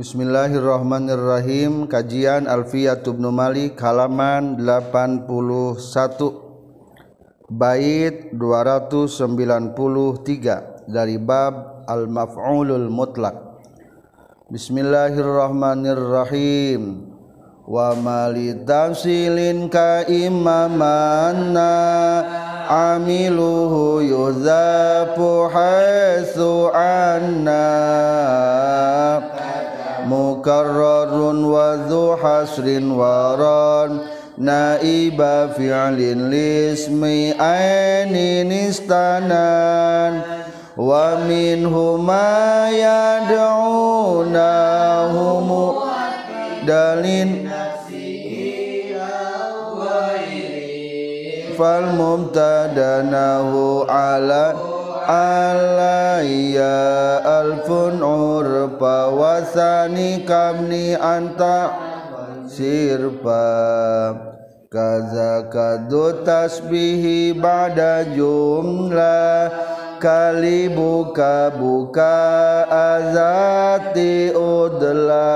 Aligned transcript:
Bismillahirrahmanirrahim. 0.00 1.84
Kajian 1.84 2.48
Alfiyah 2.48 3.04
Tubnu 3.04 3.28
Malik 3.28 3.76
halaman 3.84 4.56
81 4.56 5.28
Bait 7.52 8.32
293 8.32 10.88
dari 10.88 11.20
bab 11.20 11.84
Al-Maf'ulul 11.84 12.88
Mutlaq. 12.88 13.60
Bismillahirrahmanirrahim. 14.48 17.04
Wa 17.68 17.92
mali 17.92 18.56
tamsilin 18.64 19.68
ka 19.68 20.08
imamanna 20.08 21.76
amiluhu 22.72 24.00
yuzafu 24.00 25.52
anna 26.72 27.68
mukarrarun 30.10 31.46
wa 31.46 31.78
dhu 31.86 32.18
hasrin 32.18 32.90
waran. 32.98 34.02
Naiba 34.40 35.54
fi'lin 35.54 36.32
lismi 36.32 37.36
ainin 37.38 38.50
istanan. 38.50 40.26
Wa 40.74 41.22
minhu 41.28 42.00
ma 42.00 42.66
yad'unahu 42.72 44.40
dalin. 46.64 47.46
Fal 51.60 51.92
mumtadanahu 51.92 53.84
ala 53.84 54.69
alayya 55.10 56.78
alfun 57.26 57.98
urfa 57.98 59.10
wasani 59.10 60.22
kamni 60.22 60.94
anta 60.94 61.74
sirpa. 62.46 63.42
Kaza 64.70 65.50
kadu 65.50 66.22
tasbihi 66.22 67.34
ba'da 67.34 68.06
jumlah 68.14 69.50
kali 69.98 70.70
buka 70.70 71.50
buka 71.58 72.70
azati 72.70 74.30
udla. 74.30 75.34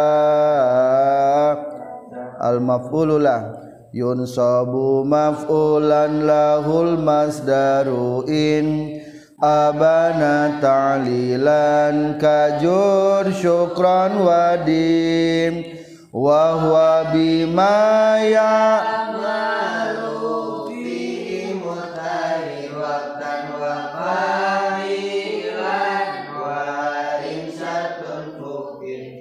Al 2.38 2.62
maf'ululah 2.62 3.58
yunsabu 3.90 5.02
maf'ulan 5.02 6.22
lahul 6.22 6.94
masdaru 6.94 8.22
in 8.30 9.02
abana 9.44 10.56
ta'lilan 10.64 12.16
kajur 12.16 13.28
syukran 13.36 14.16
wadim. 14.24 15.84
Wa 16.14 16.56
huwa 16.56 17.12
bima 17.12 17.84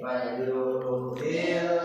fajrul 0.04 1.83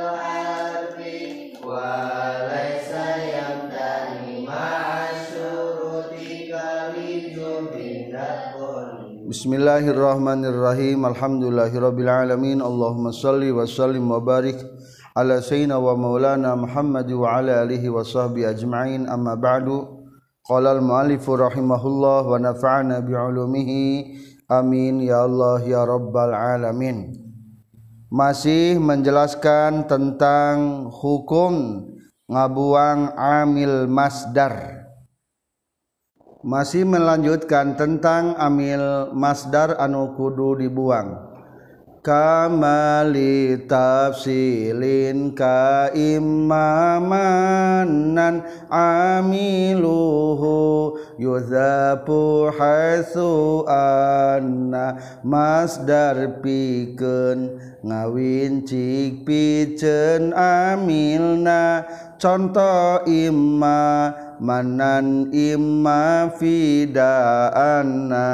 Bismillahirrahmanirrahim. 9.30 11.06
Alhamdulillahirabbil 11.06 12.10
alamin 12.10 12.66
Allahumma 12.66 13.14
shalli 13.14 13.54
wa 13.54 13.62
sallim 13.62 14.10
wa 14.10 14.18
barik 14.18 14.58
ala 15.14 15.38
sayyidina 15.38 15.78
wa 15.78 15.94
maulana 15.94 16.58
Muhammad 16.58 17.06
wa 17.14 17.38
ala 17.38 17.62
alihi 17.62 17.94
wa 17.94 18.02
sahbi 18.02 18.42
ajma'in. 18.50 19.06
Amma 19.06 19.38
ba'du. 19.38 19.86
Qala 20.42 20.74
al 20.74 20.82
muallif 20.82 21.30
rahimahullah 21.30 22.26
wa 22.26 22.42
nafa'ana 22.42 23.06
bi 23.06 23.14
ulumihi 23.14 24.18
amin. 24.50 25.06
Ya 25.06 25.22
Allah 25.22 25.62
ya 25.62 25.86
rabbal 25.86 26.34
alamin. 26.34 27.14
Masih 28.10 28.82
menjelaskan 28.82 29.86
tentang 29.86 30.90
hukum 30.90 31.86
ngabuang 32.26 33.14
amil 33.14 33.86
masdar. 33.86 34.79
masih 36.40 36.88
melanjutkan 36.88 37.76
tentang 37.76 38.32
amil 38.40 39.12
masdar 39.12 39.76
anu 39.76 40.16
kudu 40.16 40.56
dibuang. 40.56 41.28
Kamali 42.00 43.68
tafsilin 43.68 45.36
ka 45.36 45.92
imamanan 45.92 46.80
amiluhu 48.72 50.56
yuzapu 51.20 52.48
hasu 52.56 53.68
anna 53.68 54.96
masdar 55.28 56.40
pikeun 56.40 57.60
ngawincik 57.84 59.28
piceun 59.28 60.32
amilna. 60.32 61.84
Contoh 62.16 63.04
imma 63.12 64.12
manan 64.40 65.32
imma 65.36 66.32
fidaanna 66.40 68.28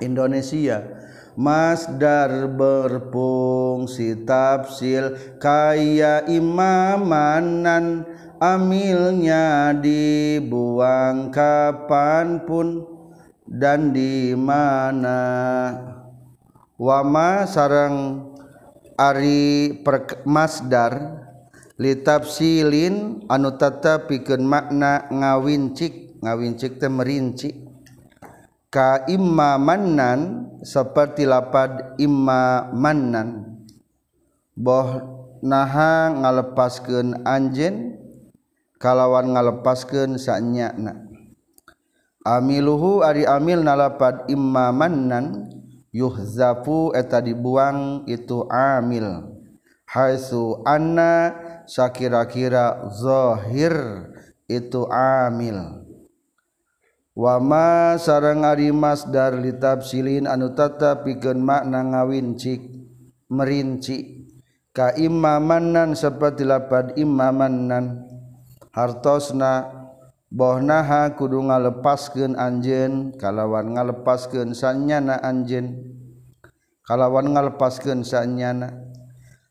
Indonesia 0.00 1.00
Masdar 1.40 2.52
berfungsi 2.52 4.28
tafsil. 4.28 5.16
Kaya 5.40 6.26
imamanan 6.28 8.04
amilnya 8.36 9.72
dibuang 9.72 11.32
kapan 11.32 12.44
pun 12.44 12.84
dan 13.48 13.96
di 13.96 14.36
mana. 14.36 15.22
Wama 16.76 17.48
sarang 17.48 18.28
ari 19.00 19.80
per 19.80 20.24
masdar 20.28 21.19
litafsilin 21.80 23.24
anu 23.24 23.56
tata 23.56 24.04
pikeun 24.04 24.44
makna 24.44 25.08
ngawincik. 25.08 26.20
Ngawincik 26.20 26.76
teh 26.76 26.92
merinci. 26.92 27.48
Ka 28.68 29.08
imma 29.08 29.56
mannan 29.56 30.52
seperti 30.60 31.24
lapad 31.24 31.96
imma 31.96 32.68
mannan. 32.76 33.56
Boh 34.52 35.00
naha 35.40 36.12
ngalepaskeun 36.12 37.24
anjeun 37.24 37.96
kalawan 38.76 39.32
ngalepaskeun 39.32 40.20
sanyana 40.20 41.10
amiluhu 42.24 43.00
ari 43.00 43.24
amil 43.24 43.64
nalapad 43.64 44.28
imma 44.28 44.72
mannan 44.72 45.48
yuhzafu 45.90 46.92
eta 46.92 47.24
dibuang 47.24 48.04
itu 48.06 48.44
amil. 48.52 49.36
Haitsu 49.90 50.62
anna 50.62 51.34
sakira-kira 51.70 52.90
zohir 52.90 53.74
itu 54.50 54.90
amil. 54.90 55.86
Wama 57.14 57.94
sarang 57.94 58.42
arimas 58.42 59.06
dar 59.06 59.38
litab 59.38 59.86
silin 59.86 60.26
anu 60.26 60.50
tata 60.58 61.06
pikeun 61.06 61.38
makna 61.38 61.86
ngawincik 61.86 62.58
merinci. 63.30 64.26
Ka 64.70 64.94
imamanan 64.94 65.98
seperti 65.98 66.46
lapad 66.46 66.94
imamanan 66.94 68.06
hartosna 68.70 69.66
bohnaha 70.30 71.18
kudu 71.18 71.42
ngalepaskeun 71.50 72.38
anjeun 72.38 73.18
kalawan 73.18 73.74
ngalepaskeun 73.74 74.54
sanyana 74.54 75.18
anjeun. 75.18 75.74
Kalawan 76.86 77.34
ngalepaskeun 77.34 78.06
sanyana. 78.06 78.90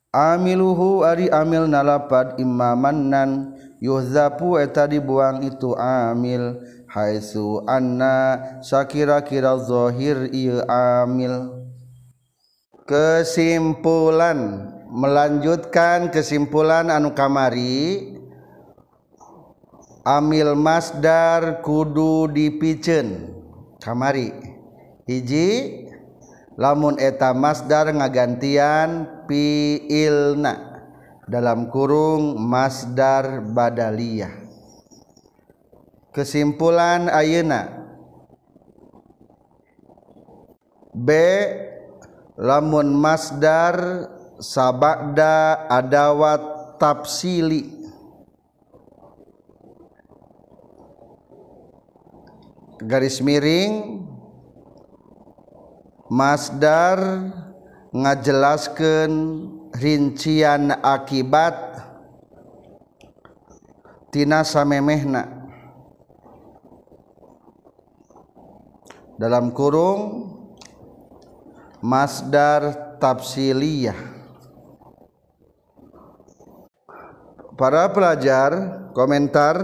amiluhu 0.10 1.06
ari 1.06 1.30
amil 1.30 1.70
nalapad 1.70 2.38
imamannan 2.42 3.54
yuhzapu 3.78 4.58
eta 4.58 4.90
dibuang 4.90 5.46
itu 5.46 5.74
amil. 5.78 6.58
Haitsu 6.90 7.62
anna 7.70 8.42
sakira-kira 8.66 9.62
zahir 9.62 10.26
ieu 10.34 10.66
amil. 10.66 11.62
Kesimpulan 12.90 14.74
melanjutkan 14.90 16.10
kesimpulan 16.10 16.90
anu 16.90 17.14
kamari. 17.14 18.18
Amil 20.02 20.58
masdar 20.58 21.62
kudu 21.62 22.26
dipiceun 22.34 23.38
kamari. 23.78 24.34
Hiji 25.06 25.86
lamun 26.58 26.98
eta 26.98 27.38
masdar 27.38 27.94
ngagantian 27.94 29.19
fiilna 29.30 30.82
dalam 31.30 31.70
kurung 31.70 32.42
masdar 32.42 33.46
badaliyah. 33.54 34.34
Kesimpulan 36.10 37.06
ayeuna. 37.14 37.86
B 40.90 41.10
lamun 42.34 42.98
masdar 42.98 44.10
sabada 44.42 45.70
adawat 45.70 46.42
tafsili. 46.82 47.78
Garis 52.82 53.22
miring 53.22 54.02
masdar 56.10 56.98
ngajelaskan 57.90 59.12
rincian 59.74 60.74
akibat 60.86 61.58
tina 64.14 64.46
samemehna. 64.46 65.38
Dalam 69.20 69.52
kurung 69.52 70.32
masdar 71.84 72.96
tafsiliyah. 73.04 73.98
Para 77.60 77.92
pelajar 77.92 78.52
komentar 78.96 79.60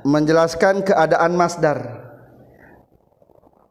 menjelaskan 0.00 0.80
keadaan 0.80 1.36
masdar. 1.36 2.08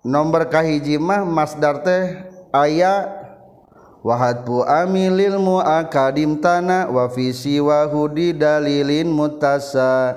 Nomor 0.05 0.45
kahiji 0.53 1.01
mah 1.01 1.25
masdar 1.25 1.81
teh 1.81 2.21
ayat 2.53 3.24
wahad 4.05 4.45
bu 4.45 4.61
amilil 4.61 5.41
muakadim 5.41 6.37
tanah 6.37 6.93
wa 6.93 7.09
fi 7.09 7.33
siwahudi 7.33 8.37
dalilin 8.37 9.09
mutasa. 9.09 10.13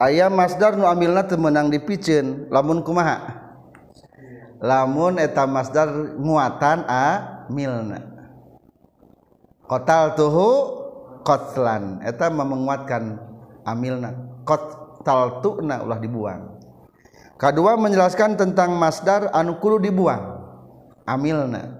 Ayat 0.00 0.32
masdar 0.32 0.78
nu 0.78 0.88
amilna 0.88 1.28
teu 1.28 1.36
meunang 1.36 1.68
dipicen 1.68 2.48
lamun 2.48 2.80
kumaha? 2.80 3.44
Lamun 4.64 5.20
eta 5.20 5.44
masdar 5.44 5.90
muatan 6.16 6.86
a 6.88 7.44
milna 7.52 8.00
kotal 9.68 10.16
tuhu 10.16 10.50
kotlan. 11.28 12.00
Eta 12.00 12.32
menguatkan 12.32 13.20
amilna. 13.68 14.16
Kotal 14.48 15.44
na 15.60 15.84
ulah 15.84 16.00
dibuang. 16.00 16.56
Kedua 17.36 17.76
menjelaskan 17.76 18.34
tentang 18.40 18.74
masdar 18.80 19.28
anu 19.36 19.60
kudu 19.60 19.78
dibuang 19.78 20.40
amilna 21.04 21.77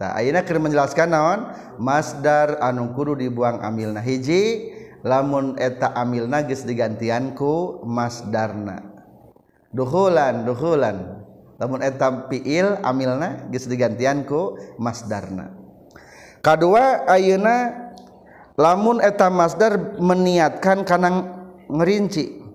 nah, 0.00 0.16
ayeuna 0.16 0.44
keur 0.44 0.60
menjelaskan 0.60 1.08
naon? 1.12 1.40
Masdar 1.80 2.60
anu 2.60 2.92
kudu 2.96 3.16
dibuang 3.16 3.60
amilna. 3.60 4.00
Hiji 4.00 4.72
lamun 5.04 5.56
eta 5.60 5.92
amilna 5.94 6.44
geus 6.44 6.64
digantianku 6.64 7.84
masdarna. 7.84 8.82
Duhulan 9.72 10.48
duhulan. 10.48 11.26
Lamun 11.56 11.80
eta 11.80 12.28
fiil 12.28 12.80
amilna 12.84 13.48
geus 13.52 13.68
digantianku 13.68 14.76
masdarna. 14.80 15.52
Kadua 16.40 17.04
ayeuna 17.10 17.90
lamun 18.56 19.04
eta 19.04 19.28
masdar 19.28 19.98
meniatkan 20.00 20.84
kana 20.88 21.08
ngerinci. 21.68 22.46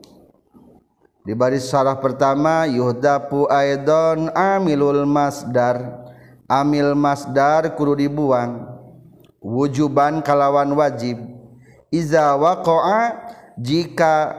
Di 1.22 1.38
baris 1.38 1.70
salah 1.70 2.02
pertama 2.02 2.66
yuhdapu 2.66 3.46
aidon 3.46 4.34
amilul 4.34 5.06
masdar. 5.06 6.01
Amil 6.52 6.92
masdar 6.92 7.72
kudu 7.80 7.96
dibuang. 7.96 8.68
Wujuban 9.40 10.20
kalawan 10.20 10.76
wajib. 10.76 11.16
Iza 11.88 12.36
waqa'a 12.36 13.32
jika 13.56 14.36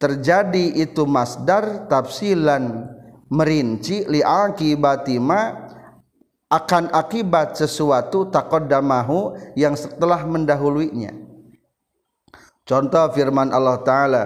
terjadi 0.00 0.80
itu 0.80 1.04
masdar 1.04 1.88
tafsilan 1.88 2.88
merinci 3.32 4.04
li 4.04 4.20
akibatima 4.20 5.64
akan 6.52 6.92
akibat 6.92 7.56
sesuatu 7.56 8.28
taqaddamahu 8.28 9.34
yang 9.58 9.74
setelah 9.74 10.22
mendahulunya 10.28 11.10
contoh 12.68 13.10
firman 13.16 13.50
Allah 13.50 13.80
taala 13.82 14.24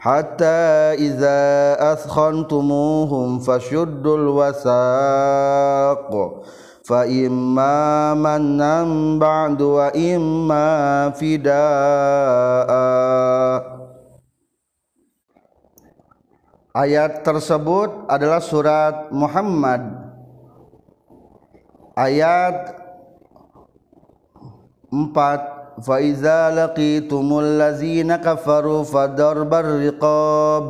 hatta 0.00 0.96
iza 0.96 1.76
askhantumuhum 1.92 3.44
fashuddul 3.44 4.32
wasaq. 4.40 6.08
Fa 6.80 7.04
imma 7.04 8.16
mannan 8.16 9.20
ba'du 9.20 9.76
wa 9.78 9.92
imma 9.92 11.12
fidaa. 11.14 11.60
Ayat 16.72 17.20
tersebut 17.20 18.08
adalah 18.08 18.40
surat 18.40 19.12
Muhammad. 19.12 19.84
Ayat 21.94 22.80
4 24.88 25.59
faiza 25.80 26.52
laqitumul 26.52 27.58
lazina 27.58 28.20
kafaru 28.20 28.84
fadarbar 28.84 29.80
riqab 29.80 30.68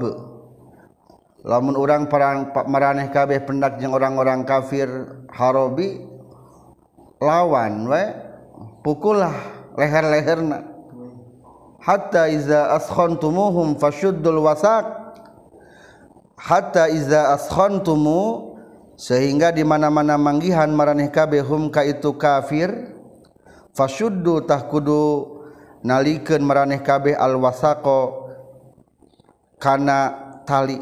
lamun 1.45 1.75
orang 1.75 2.07
perang 2.07 2.55
maraneh 2.69 3.09
kabeh 3.11 3.43
pendak 3.43 3.81
jeung 3.81 3.97
orang-orang 3.97 4.45
kafir 4.45 4.89
harobi 5.33 6.05
lawan 7.21 7.85
we 7.89 8.05
pukullah 8.81 9.61
leher-leherna. 9.77 10.67
Hatta 11.81 12.29
iza 12.29 12.77
askhantumuhum 12.77 13.81
fashuddul 13.81 14.45
wasaq. 14.45 14.85
Hatta 16.37 16.89
iza 16.93 17.37
askhantumu 17.37 18.57
sehingga 18.97 19.53
di 19.53 19.65
mana-mana 19.65 20.21
manggihan 20.21 20.69
maraneh 20.73 21.09
kabeh 21.09 21.41
hum 21.41 21.73
ka 21.73 21.85
itu 21.85 22.13
kafir 22.17 23.00
fasyuddutah 23.77 24.67
kudu 24.71 25.03
nalikeun 25.87 26.45
maraneh 26.45 26.85
kabeh 26.85 27.17
alwasaqo 27.17 28.29
kana 29.61 29.99
tali. 30.45 30.81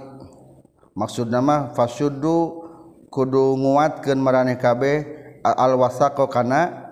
Maksudna 0.99 1.39
mah 1.39 1.61
fasyuddu 1.79 2.67
kudu 3.07 3.55
nguatkeun 3.55 4.19
maraneh 4.19 4.59
kabeh 4.59 5.07
alwasaqo 5.43 6.27
kana 6.27 6.91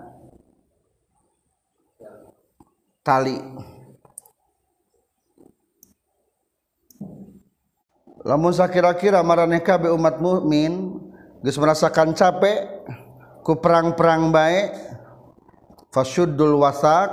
tali. 3.03 3.39
Lamun 8.27 8.51
sakira-kira 8.51 9.23
maraneh 9.23 9.63
kabeh 9.63 9.87
umat 9.91 10.19
mukmin 10.19 10.99
geus 11.39 11.55
merasakan 11.55 12.11
capek 12.11 12.59
ku 13.39 13.55
perang-perang 13.63 14.35
baik 14.35 14.86
fasyuddul 15.97 16.61
wasak 16.61 17.09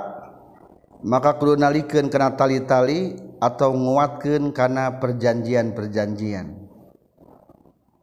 maka 1.00 1.41
kudu 1.41 1.57
nalikeun 1.57 2.12
kana 2.12 2.37
tali-tali 2.37 3.17
atau 3.41 3.73
nguatkeun 3.73 4.53
kana 4.53 5.00
perjanjian-perjanjian. 5.00 6.53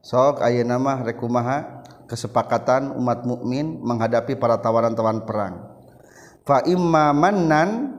Sok 0.01 0.41
ayeuna 0.41 0.81
mah 0.81 1.05
rek 1.05 1.21
kumaha? 1.21 1.85
Kesepakatan 2.09 2.97
umat 2.97 3.23
mukmin 3.23 3.79
menghadapi 3.79 4.35
para 4.35 4.57
tawaran-tawaran 4.57 5.23
perang. 5.23 5.55
Fa 6.43 6.65
imma 6.65 7.13
mannan 7.13 7.95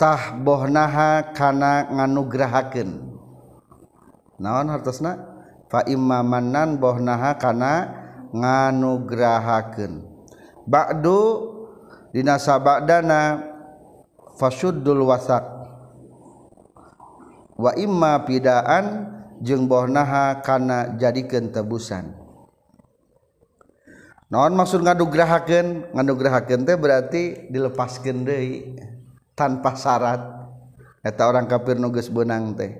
tah 0.00 0.34
bohnaha 0.40 1.36
kana 1.36 1.94
nganugrahakeun. 1.94 2.90
Naon 4.40 4.66
hartosna? 4.72 5.20
Fa 5.68 5.84
imma 5.84 6.24
mannan 6.24 6.80
bohnaha 6.80 7.36
kana 7.38 7.72
nganugrahakeun. 8.34 10.02
Ba'du 10.66 11.53
dina 12.14 12.38
sabadana 12.38 13.42
fasudul 14.38 15.02
wasak 15.10 15.42
wa 17.58 17.74
imma 17.74 18.22
pidaan 18.22 19.10
jeung 19.42 19.66
bohnaha 19.66 20.38
kana 20.46 20.94
jadikeun 20.94 21.50
tebusan. 21.50 22.14
Naon 24.30 24.54
maksud 24.54 24.82
ngadugrahakeun? 24.82 25.94
Ngadugrahakeun 25.94 26.66
teh 26.66 26.74
berarti 26.78 27.22
dilepaskeun 27.50 28.26
deui 28.26 28.74
tanpa 29.38 29.74
syarat. 29.78 30.22
Eta 31.04 31.28
orang 31.28 31.44
kafir 31.46 31.76
nu 31.76 31.92
geus 31.92 32.08
beunang 32.08 32.56
teh. 32.56 32.74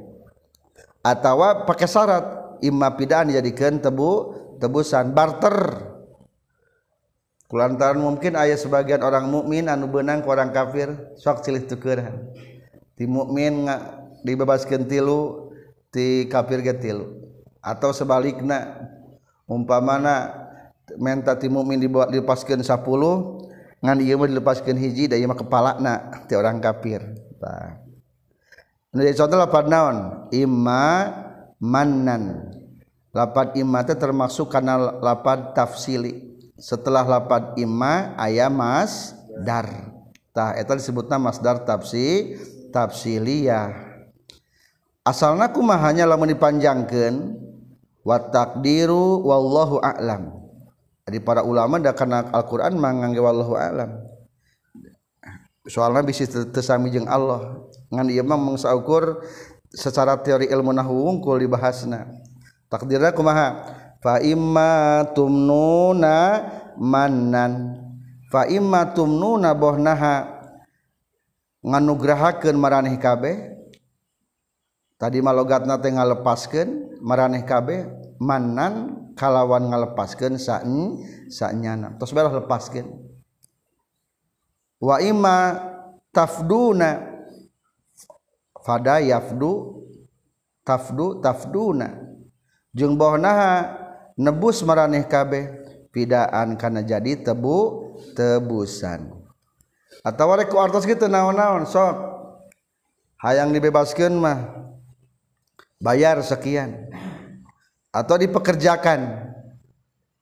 Atawa 1.04 1.68
pakai 1.68 1.86
syarat 1.86 2.58
imma 2.64 2.96
pidaan 2.96 3.30
jadikeun 3.30 3.78
tebu 3.78 4.10
tebusan 4.58 5.14
barter. 5.14 5.93
Kulantaran 7.54 8.02
mungkin 8.02 8.34
ayah 8.34 8.58
sebagian 8.58 8.99
orang 9.06 9.30
mukmin 9.30 9.70
anu 9.70 9.87
benang 9.87 10.26
ke 10.26 10.26
orang 10.26 10.50
kafir 10.50 10.90
sok 11.14 11.46
cilih 11.46 11.62
tukeran 11.70 12.34
ti 12.99 13.06
mukmin 13.06 13.70
dibebaskan 14.26 14.90
tilu 14.90 15.52
ti 15.94 16.26
kafir 16.26 16.64
ge 16.66 16.75
tilu. 16.75 17.23
Atau 17.62 17.94
sebaliknya 17.94 18.90
umpamana 19.46 20.34
menta 20.99 21.38
ti 21.38 21.46
mukmin 21.46 21.78
dibawa 21.78 22.11
dilepaskan 22.11 22.66
10 22.66 22.75
ngan 23.84 23.99
ieu 24.00 24.16
mah 24.16 24.28
dilepaskeun 24.28 24.80
hiji 24.80 25.06
da 25.06 25.14
ieu 25.14 25.30
mah 25.30 25.38
kepalana 25.38 26.25
ti 26.26 26.34
orang 26.34 26.58
kafir. 26.58 27.04
Tah. 27.38 27.78
Contoh 28.90 29.38
lapan 29.38 29.64
naon? 29.70 29.96
Imma 30.34 31.14
mannan. 31.62 32.50
Lapat 33.14 33.54
imate 33.54 33.94
termasuk 33.94 34.50
karena 34.50 34.99
lapat 34.99 35.54
tafsili 35.54 36.33
setelah 36.58 37.06
lapat 37.06 37.58
imma 37.58 38.14
aya 38.18 38.50
masdar. 38.50 39.94
Tah 40.34 40.58
eta 40.58 40.75
disebutna 40.75 41.14
masdar 41.14 41.62
tafsi 41.62 42.34
tafsiliyah 42.75 43.94
asalna 45.06 45.52
kumahanya 45.52 46.08
lamun 46.08 46.32
dipanjangkeun 46.32 47.38
wa 48.02 48.16
taqdiru 48.18 49.23
wallahu 49.23 49.78
a'lam. 49.78 50.42
Di 51.04 51.20
para 51.20 51.44
ulama 51.44 51.76
da 51.76 51.92
kana 51.92 52.32
Al-Qur'an 52.32 52.75
mangangge 52.80 53.20
wallahu 53.20 53.54
a'lam. 53.54 54.00
Soalna 55.68 56.00
bisi 56.00 56.25
tesami 56.28 56.88
jeung 56.88 57.08
Allah. 57.08 57.61
Ngan 57.92 58.08
ieu 58.08 58.25
mah 58.25 58.40
mung 58.40 58.56
saukur 58.56 59.20
secara 59.68 60.16
teori 60.16 60.49
ilmu 60.49 60.73
nahwu 60.73 61.04
wungkul 61.12 61.37
dibahasna. 61.40 62.08
Takdirna 62.73 63.12
kumaha? 63.12 63.74
fa 64.04 64.20
imma 64.20 65.00
tumnuna 65.16 66.44
manan 66.76 67.80
fa 68.28 68.44
imma 68.44 68.92
tumnuna 68.92 69.56
bohnaha 69.56 70.34
nganugrahakeun 71.64 72.61
maraneh 72.61 73.00
kabeh. 73.00 73.56
Tadi 75.00 75.18
malogatna 75.25 75.80
teh 75.80 75.90
ngalepaskeun 75.90 77.00
maraneh 77.00 77.42
kabeh. 77.49 77.88
Manan 78.20 78.94
kalawan 79.18 79.73
ngalepaskeun 79.73 80.38
saen 80.38 81.02
sanyana 81.32 81.96
tos 81.99 82.12
belah 82.14 82.30
lepaskeun. 82.30 82.84
Wa 84.78 85.00
imma 85.00 85.58
tafduna. 86.12 87.16
Fada 88.64 89.00
yafdu 89.00 89.84
tafdu 90.64 91.20
tafduna. 91.20 92.00
Jeung 92.73 92.96
bohnaha 92.96 93.83
nebus 94.14 94.62
maraneh 94.62 95.06
kabeh 95.06 95.50
pidaan 95.94 96.59
karena 96.59 96.83
jadi 96.83 97.23
tebu 97.23 97.59
tebusan. 98.18 99.14
Atau 100.02 100.28
warek 100.28 100.50
ku 100.50 100.59
artos 100.59 100.85
kitu 100.85 101.06
naon-naon 101.06 101.64
sok 101.64 101.97
hayang 103.23 103.54
dibebaskan 103.54 104.18
mah 104.18 104.38
bayar 105.78 106.21
sekian. 106.21 106.90
Atau 107.94 108.18
dipekerjakan. 108.18 109.30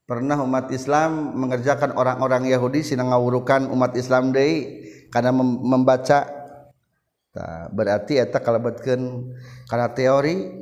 Pernah 0.03 0.37
umat 0.45 0.69
Islam 0.75 1.41
mengerjakan 1.41 1.97
orang-orang 1.97 2.45
Yahudi 2.51 2.85
sina 2.85 3.07
ngawurukan 3.07 3.71
umat 3.73 3.97
Islam 3.97 4.29
deui 4.29 4.85
karena 5.09 5.33
membaca. 5.33 6.29
Nah, 7.33 7.73
berarti 7.73 8.21
eta 8.21 8.45
kalebetkeun 8.45 9.33
karena 9.65 9.89
teori 9.97 10.53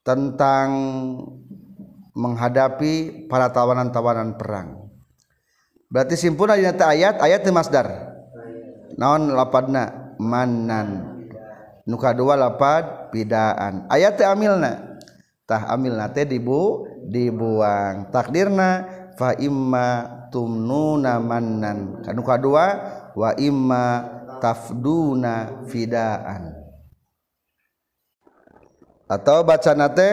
tentang 0.00 0.68
menghadapi 2.18 3.26
para 3.30 3.46
tawanan-tawanan 3.54 4.34
perang. 4.34 4.90
Berarti 5.86 6.18
simpul 6.18 6.50
nyata 6.50 6.90
ayat 6.90 7.22
ayat 7.22 7.46
di 7.46 7.54
masdar. 7.54 7.86
Naon 8.98 9.30
lapadna 9.30 10.12
manan. 10.18 11.16
Nuka 11.86 12.12
dua 12.12 12.34
lapad 12.34 13.14
pidaan. 13.14 13.86
Ayat 13.88 14.18
teh 14.18 14.26
amilna. 14.26 14.98
Tah 15.48 15.70
amilna 15.70 16.10
teh 16.12 16.26
dibu 16.26 16.84
dibuang. 17.06 18.10
Takdirna 18.12 18.84
fa 19.16 19.32
imma 19.38 19.88
tumnuna 20.28 21.16
manan. 21.22 22.04
Kanu 22.04 22.20
kadua 22.20 22.66
wa 23.16 23.30
imma 23.40 24.04
tafduna 24.42 25.64
fidaan. 25.70 26.52
Atau 29.08 29.40
baca 29.40 29.72
nate 29.72 30.10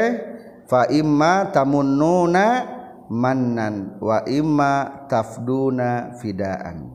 fa 0.65 0.89
imma 0.89 1.49
tamunnuna 1.49 2.45
mannan 3.09 3.97
wa 4.01 4.25
imma 4.25 5.05
tafduna 5.09 6.17
fidaan. 6.17 6.89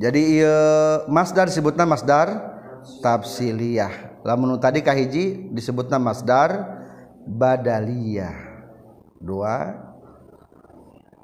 Jadi 0.00 0.40
iya 0.40 0.58
masdar 1.12 1.44
disebutna 1.44 1.84
masdar 1.84 2.28
tafsiliyah. 3.04 4.24
Lamun 4.24 4.56
tadi 4.56 4.80
kahiji 4.80 5.52
disebutna 5.52 6.00
masdar 6.00 6.80
badaliyah. 7.28 8.48
Dua 9.20 9.89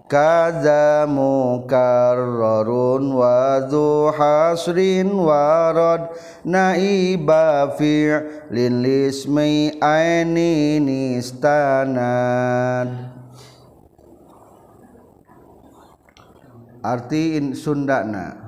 kaza 0.06 1.02
mukarrarun 1.10 3.10
wa 3.10 3.58
dhu 3.66 4.14
hasrin 4.14 5.10
warad 5.10 6.14
naiba 6.46 7.74
fi'lin 7.74 8.86
lismi 8.86 9.74
aini 9.82 10.78
nistanad. 10.78 12.86
Artiin 16.86 17.58
sundana 17.58 18.46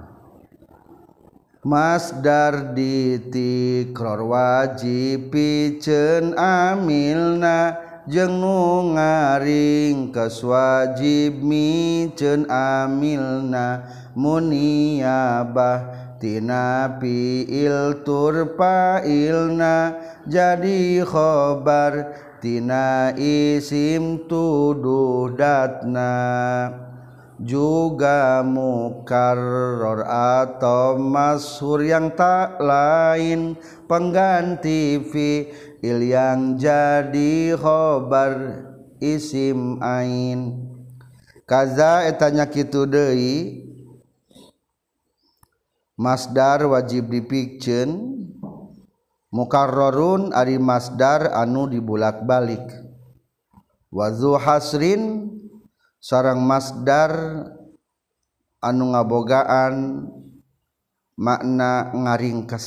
masdar 1.66 2.70
ditikror 2.70 4.22
wajib 4.30 5.34
piceun 5.34 6.38
amilna 6.38 7.87
jeng 8.08 8.40
nu 8.40 8.96
ngaring 8.96 10.08
keswajib 10.08 11.44
micen 11.44 12.48
amilna 12.48 13.84
muniabah 14.16 15.80
tina 16.16 16.96
fiil 16.96 18.00
turpailna 18.08 19.92
jadi 20.24 21.04
khobar 21.04 22.16
tina 22.40 23.12
isim 23.14 24.24
tuduh 24.24 25.36
datna. 25.36 26.16
juga 27.38 28.42
mukarror 28.42 30.02
atau 30.06 30.98
masur 30.98 31.86
yang 31.86 32.10
tak 32.12 32.58
lain. 32.58 33.54
Pengganti 33.86 35.00
fi'il 35.00 36.00
yang 36.12 36.58
jadi 36.58 37.56
khobar 37.56 38.66
isim 39.00 39.78
ain. 39.80 40.68
Kaza 41.48 42.04
etanya 42.04 42.50
kitu 42.50 42.84
deui. 42.84 43.64
Masdar 45.98 46.62
wajib 46.62 47.10
dipikeun 47.10 48.22
mukarrarun 49.34 50.30
ari 50.30 50.54
masdar 50.60 51.34
anu 51.34 51.66
dibulak-balik. 51.66 52.62
Wazu 53.88 54.36
hasrin 54.36 55.32
sarang 55.98 56.42
masdar 56.42 57.12
anu 58.62 58.94
ngabogaan 58.94 60.06
makna 61.18 61.90
ngaringkes. 61.94 62.66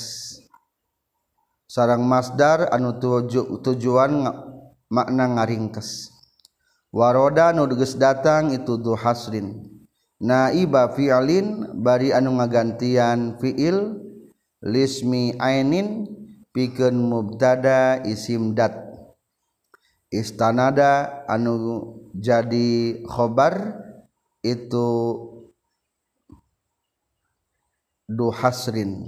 Sarang 1.72 2.04
masdar 2.04 2.68
anu 2.68 3.00
tuju, 3.00 3.64
tujuan 3.64 4.28
makna 4.92 5.26
ngaringkes. 5.40 6.12
Waroda 6.92 7.56
nu 7.56 7.72
geus 7.72 7.96
datang 7.96 8.52
itu 8.52 8.76
duhasrin 8.76 9.64
naiba 10.20 10.92
fi'alin 10.92 11.80
bari 11.80 12.12
anu 12.12 12.36
ngagantian 12.36 13.40
fi'il 13.40 13.96
lismi 14.60 15.40
ainin 15.40 16.12
pikeun 16.52 17.00
mubtada 17.00 18.04
isim 18.04 18.52
dat. 18.52 18.91
istanada 20.12 21.24
anu 21.26 21.96
jadi 22.14 23.02
khobar 23.08 23.80
itu 24.44 24.90
duhasrin 28.12 29.08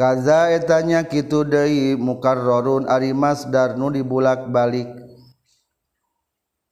kaza 0.00 0.48
etanya 0.56 1.04
kitu 1.04 1.44
deui 1.44 1.92
mukarrarun 1.92 2.88
ari 2.88 3.12
masdar 3.12 3.76
nu 3.76 3.92
dibulak-balik. 3.92 4.88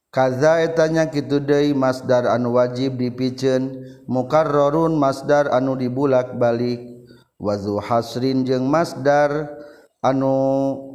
Kaza 0.09 0.65
etanya 0.65 1.05
kitu 1.13 1.37
deui 1.37 1.77
masdar 1.77 2.25
anu 2.25 2.57
wajib 2.57 2.97
dipiceun 2.97 3.85
mukarrarun 4.09 4.97
masdar 4.97 5.53
anu 5.53 5.77
dibulak-balik. 5.77 7.05
Wa 7.37 7.53
hasrin 7.85 8.41
jeung 8.49 8.65
masdar 8.65 9.53
anu 10.01 10.88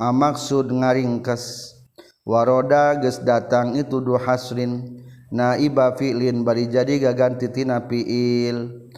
amaksud 0.00 0.72
ngaringkes 0.72 1.76
waroda 2.24 2.96
ges 3.04 3.20
datang 3.20 3.76
itu 3.76 4.00
dua 4.00 4.24
hasrin. 4.24 5.04
Naiba 5.30 5.94
fi'lin 5.94 6.42
bari 6.42 6.66
jadi 6.66 6.98
gaganti 6.98 7.52
tina 7.54 7.86
fi'il. 7.86 8.90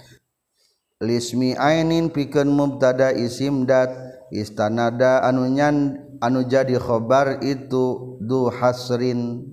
Lismi 1.02 1.52
ainin 1.58 2.08
pikeun 2.08 2.48
mubtada 2.48 3.12
isim 3.12 3.66
dat. 3.68 3.90
Istanada 4.32 5.20
anu 5.28 5.44
nyan 5.44 6.00
anu 6.24 6.40
jadi 6.48 6.80
khobar 6.80 7.44
itu 7.44 8.16
du 8.16 8.48
hasrin. 8.48 9.44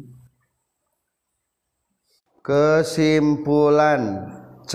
Kesimpulan 2.39 4.31
C. 4.63 4.73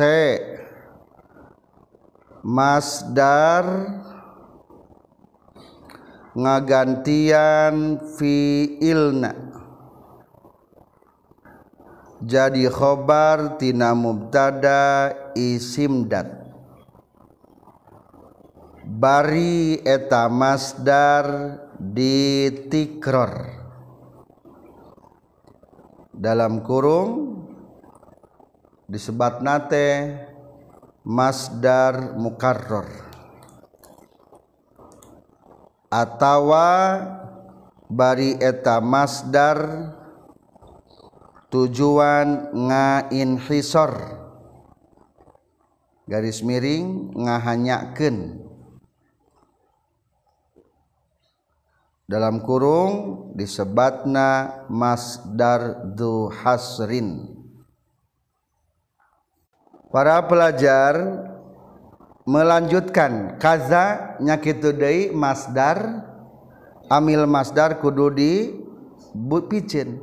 Masdar 2.45 3.65
ngagantian 6.35 8.03
fiilna. 8.19 9.33
Jadi 12.25 12.67
khobar 12.71 13.61
tina 13.61 13.93
mubtada 13.93 15.13
isimdat 15.37 16.45
bari 18.85 19.81
eta 19.83 20.29
masdar 20.29 21.27
ditikror. 21.81 23.63
Dalam 26.15 26.63
kurung 26.63 27.43
disebat 28.89 29.43
nate 29.43 30.17
masdar 31.03 32.15
mukarror. 32.17 33.14
Atawa 35.95 36.99
bari 37.87 38.35
eta 38.43 38.83
masdar 38.83 39.95
tujuan 41.55 42.51
ngainhisor 42.51 43.93
garis 46.11 46.43
miring 46.43 47.15
ngahanyakeun. 47.15 48.43
Dalam 52.05 52.45
kurung 52.45 52.93
disebatna 53.33 54.61
masdar 54.69 55.89
du 55.97 56.29
hasrin. 56.29 57.33
Para 59.89 60.21
pelajar 60.29 61.01
melanjutkan 62.25 63.37
kaza 63.37 64.17
nyakit 64.21 64.65
today 64.65 65.13
masdar 65.13 66.09
amil 66.89 67.29
masdar 67.29 67.81
kudu 67.81 68.09
di 68.13 68.33
picin. 69.49 70.01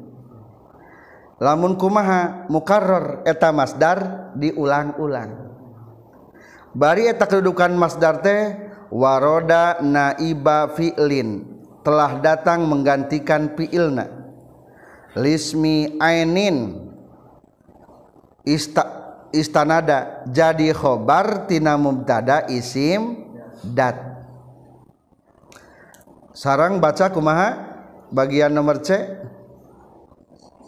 Lamun 1.42 1.74
kumaha 1.74 2.46
mukarrar 2.54 3.26
eta 3.26 3.50
masdar 3.50 4.30
diulang-ulang. 4.38 5.50
Bari 6.78 7.10
eta 7.10 7.26
kedudukan 7.26 7.74
masdar 7.74 8.22
teh 8.22 8.56
waroda 8.94 9.82
naiba 9.82 10.70
fi'lin 10.78 11.42
telah 11.82 12.22
datang 12.22 12.70
menggantikan 12.70 13.58
fi'ilna. 13.58 14.06
Lismi 15.18 15.98
ainin 15.98 16.78
ista 18.46 19.01
istanada. 19.32 20.24
Jadi 20.28 20.72
khobar 20.72 21.48
tina 21.48 21.76
mubtada 21.76 22.46
isim 22.52 23.28
dat. 23.64 23.98
Sarang 26.32 26.80
baca 26.80 27.12
kumaha? 27.12 27.50
Bagian 28.12 28.52
nomor 28.52 28.84
C. 28.84 28.96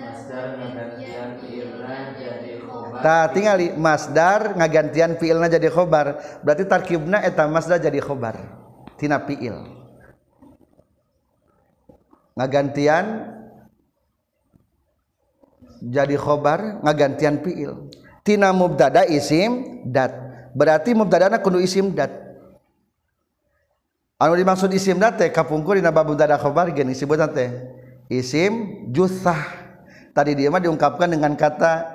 Masdar 0.00 0.56
ngagantian 0.56 1.28
fi'ilna 1.40 1.96
jadi 2.16 2.52
khobar. 2.64 3.32
Tingali. 3.32 3.66
Masdar 3.76 4.40
ngagantian 4.56 5.10
fi'ilna 5.16 5.48
jadi 5.48 5.68
khobar. 5.68 6.06
Berarti 6.44 6.64
tarkibna 6.68 7.24
eta 7.24 7.48
masdar 7.48 7.80
jadi 7.80 8.00
khobar. 8.00 8.36
Tina 9.00 9.20
fi'il. 9.24 9.56
Ngagantian 12.36 13.04
jadi 15.80 16.14
khobar 16.20 16.84
ngagantian 16.84 17.40
fiil. 17.40 17.88
Tina 18.20 18.52
mubtada 18.52 19.08
isim 19.08 19.82
dat. 19.88 20.12
Berarti 20.52 20.92
mubtadana 20.92 21.40
kudu 21.40 21.58
isim 21.60 21.96
dat. 21.96 22.12
Anu 24.20 24.36
dimaksud 24.36 24.68
isim 24.76 25.00
dat 25.00 25.16
teh 25.16 25.32
kapungkur 25.32 25.80
dina 25.80 25.88
bab 25.88 26.04
mubtada 26.04 26.36
khobar 26.36 26.68
geus 26.76 26.84
disebutna 26.84 27.32
teh. 27.32 27.48
Isim 28.12 28.84
jusah. 28.92 29.40
Tadi 30.12 30.36
dia 30.36 30.50
mah 30.52 30.60
diungkapkan 30.60 31.08
dengan 31.08 31.32
kata 31.38 31.86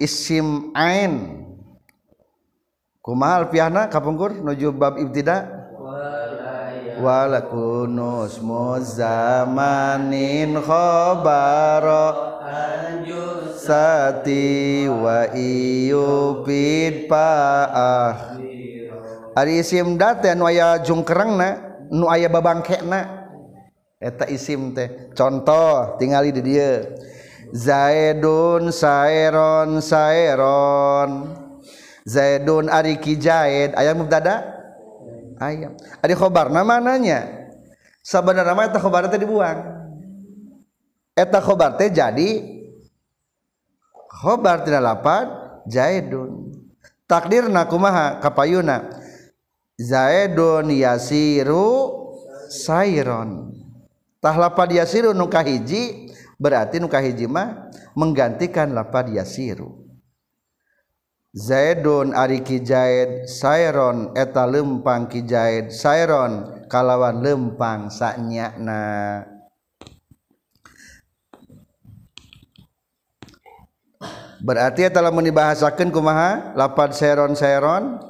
isim 0.00 0.74
ain. 0.74 1.46
Kumaha 3.04 3.46
alfiahna 3.46 3.86
kapungkur 3.86 4.40
nuju 4.42 4.74
bab 4.74 4.98
ibtida? 4.98 5.59
walakunus 7.00 8.38
muzamanin 8.44 9.00
khobaro. 10.60 12.28
Sati 13.60 14.88
wa 14.88 15.28
iyubid 15.36 17.06
paah 17.06 18.40
Ari 19.30 19.62
isim 19.62 19.94
date 19.94 20.34
anu 20.34 20.44
aya 20.44 20.82
jungkerengna 20.82 21.80
nu 21.88 22.10
aya 22.10 22.28
babangkena. 22.28 23.30
Eta 24.00 24.26
isim 24.28 24.74
teh. 24.76 25.12
Contoh 25.16 25.96
tingali 25.96 26.34
di 26.34 26.42
dieu. 26.44 26.84
Zaidun 27.54 28.74
saeron 28.74 29.78
saeron. 29.80 31.36
Zaidun 32.04 32.66
ari 32.68 32.98
ki 32.98 33.16
Zaid 33.20 33.76
aya 33.78 33.94
mubtada? 33.94 34.59
Aya 35.40 35.72
ari 36.04 36.14
khobarna 36.14 36.60
mananya? 36.60 37.48
Sabenerna 38.04 38.52
mah 38.52 38.68
eta 38.68 38.80
khobar 38.80 39.08
teh 39.08 39.20
dibuang. 39.20 39.60
Eta 41.16 41.40
khobar 41.40 41.80
teh 41.80 41.88
jadi 41.88 42.44
khobar 44.08 44.64
tidak 44.64 44.84
lapan 44.84 45.24
zaidun. 45.68 46.52
Takdirna 47.08 47.66
kumaha? 47.66 48.22
Kapayuna. 48.22 49.00
Zaidun 49.80 50.68
yasiru 50.76 52.00
sairon 52.50 53.54
tah 54.18 54.34
lapad 54.36 54.68
yasiru 54.74 55.14
nu 55.14 55.30
kahiji 55.30 56.12
berarti 56.36 56.82
nu 56.82 56.90
mah 57.30 57.70
menggantikan 57.96 58.74
lapad 58.74 59.08
yasiru 59.08 59.79
Zaidun 61.30 62.10
Ari 62.10 62.42
Kijaid 62.42 63.30
Sairon 63.30 64.18
eta 64.18 64.50
lempang 64.50 65.06
Kijaid 65.06 65.70
Sairon 65.70 66.66
kalawan 66.66 67.22
lempang 67.22 67.86
saknyana 67.86 69.22
berarti 74.42 74.90
telah 74.90 75.14
menibahasakan 75.14 75.94
kumaha? 75.94 76.50
Lapad 76.58 76.98
Saron 76.98 77.38
Saron 77.38 78.02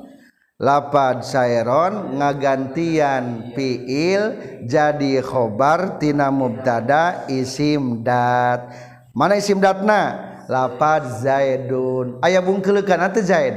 lapad 0.60 1.24
sairon 1.24 2.20
ngagantian 2.20 3.56
fiil 3.56 4.22
jadi 4.68 5.24
khobar 5.24 5.96
tina 5.96 6.28
mubtada 6.28 7.24
isim 7.32 8.04
dat. 8.04 8.68
Mana 9.12 9.40
isim 9.40 9.56
datna? 9.60 10.29
Lapad 10.50 11.22
zaidun. 11.22 12.18
Ayah 12.26 12.42
bungkelekan 12.42 12.98
atau 12.98 13.22
zaid? 13.22 13.54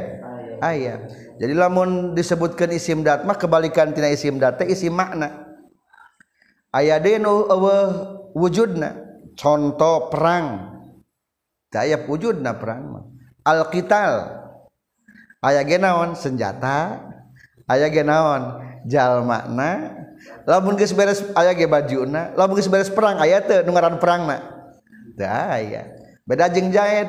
Ayah. 0.62 1.10
Jadi 1.42 1.54
lamun 1.58 2.14
disebutkan 2.14 2.70
isim 2.70 3.02
dat 3.02 3.26
mah 3.26 3.34
kebalikan 3.34 3.90
tina 3.90 4.14
isim 4.14 4.38
dat 4.38 4.62
isim 4.70 4.94
makna. 4.94 5.58
Ayah 6.70 7.02
denu 7.02 7.50
wujudna. 8.38 8.94
Contoh 9.34 10.14
perang. 10.14 10.70
Aya 11.74 12.06
wujud 12.06 12.38
na 12.38 12.54
perang 12.54 13.10
Alkital 13.42 14.30
aya 15.42 15.66
genaon 15.66 16.14
senjata. 16.14 17.02
Aya 17.66 17.90
genaon 17.90 18.62
jal 18.86 19.26
makna. 19.26 19.98
Lamun 20.46 20.78
geus 20.78 20.94
beres 20.94 21.26
aya 21.34 21.58
ge 21.58 21.66
bajuna. 21.66 22.38
Lamun 22.38 22.62
geus 22.62 22.70
beres 22.70 22.94
perang 22.94 23.18
aya 23.18 23.42
teu 23.42 23.66
nu 23.66 23.74
ngaran 23.74 23.98
perangna. 23.98 24.38
Teu 25.18 25.26
aya 25.26 26.03
beda 26.24 26.48
jeng 26.52 26.72
jahit 26.72 27.08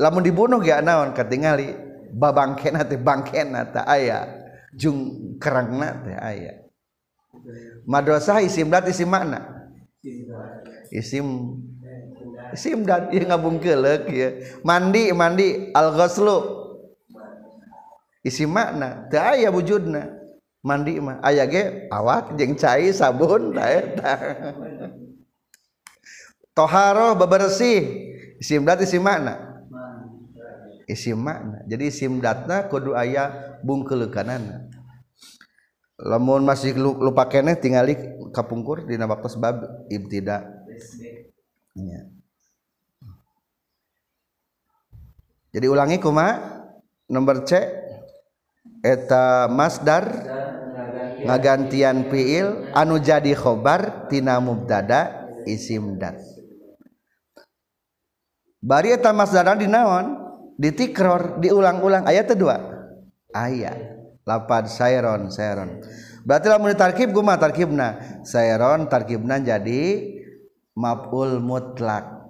lamun 0.00 0.24
dibunuh 0.24 0.60
gak 0.60 0.84
naon 0.84 1.12
ketingali 1.16 1.72
babangkena 2.12 2.84
teh 2.88 2.96
bangkena 3.00 3.68
teh 3.68 3.84
aya. 3.84 4.44
Jung 4.76 5.32
kerangna 5.40 6.04
teh 6.04 6.16
aya. 6.16 6.52
Madrasah 7.88 8.44
isim 8.44 8.68
dat 8.68 8.84
isim 8.88 9.08
makna? 9.08 9.72
Isim. 10.92 11.56
Isim 12.52 12.84
dat 12.84 13.08
ieu 13.10 13.24
ngabungkeulek 13.24 14.04
ya 14.12 14.28
mandi 14.62 15.10
mandi 15.16 15.72
al 15.74 15.96
ghuslu 15.96 16.38
isim 18.20 18.52
makna 18.52 19.08
teh 19.08 19.20
aya 19.20 19.48
wujudna. 19.48 20.12
Mandi 20.66 20.98
mah 20.98 21.22
aya 21.22 21.46
ge 21.46 21.86
awak 21.94 22.34
jeung 22.36 22.58
cai 22.58 22.90
sabun 22.92 23.54
teh 23.54 23.70
eta. 23.80 24.12
Toharoh 26.56 27.12
bebersih. 27.20 28.08
Isim 28.40 28.64
dat 28.64 28.80
isim 28.80 29.04
makna. 29.04 29.62
Isim 30.88 31.20
makna. 31.20 31.60
Jadi 31.68 31.92
isim 31.92 32.18
datna 32.24 32.64
kudu 32.72 32.96
aya 32.96 33.60
bungkeulekanana 33.60 34.66
lamun 36.00 36.44
masih 36.44 36.76
lupa 36.76 37.24
keneh 37.24 37.56
tingali 37.56 37.96
kapungkur 38.36 38.84
dina 38.84 39.08
waktu 39.08 39.32
sebab 39.32 39.88
ibtida 39.88 40.44
ya. 41.72 42.00
jadi 45.56 45.66
ulangi 45.72 45.96
kuma 45.96 46.36
nomor 47.08 47.48
C. 47.48 47.84
Eta 48.86 49.50
masdar 49.50 50.04
ngagantian 51.26 52.06
fiil 52.06 52.70
anu 52.70 53.02
jadi 53.02 53.34
khobar 53.34 54.06
tina 54.06 54.38
mubtada 54.38 55.26
isim 55.42 55.98
dat 55.98 56.35
bari 58.62 58.92
eta 58.92 59.12
masdar 59.12 59.56
dinaon 59.56 60.16
ditikror 60.56 61.40
diulang-ulang 61.40 62.08
ayat 62.08 62.32
kedua 62.32 62.56
ayat 63.32 63.76
lapad 64.26 64.66
sayron 64.66 65.28
sayron 65.28 65.80
berarti 66.26 66.50
lamun 66.50 66.74
tarkib 66.74 67.14
guma 67.14 67.38
tarkibna. 67.38 68.20
Sayron 68.26 68.90
tarkibna 68.90 69.38
jadi 69.38 70.10
maf'ul 70.74 71.38
mutlak. 71.38 72.26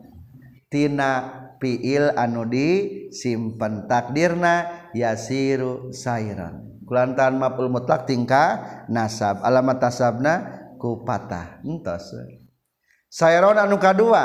Tina 0.69 1.33
fiil 1.57 2.13
anu 2.13 2.45
di 2.45 2.69
simpen 3.09 3.89
takdirna 3.89 4.87
yasiru 4.93 5.89
sayron 5.97 6.85
kulantaran 6.85 7.41
maf'ul 7.41 7.73
mutlak 7.73 8.05
tingkah 8.05 8.85
nasab. 8.93 9.41
Alamat 9.41 9.81
nasabna 9.81 10.35
kupatah 10.77 11.65
entos. 11.65 12.13
Sayron 13.17 13.57
anu 13.57 13.81
kadua 13.81 14.25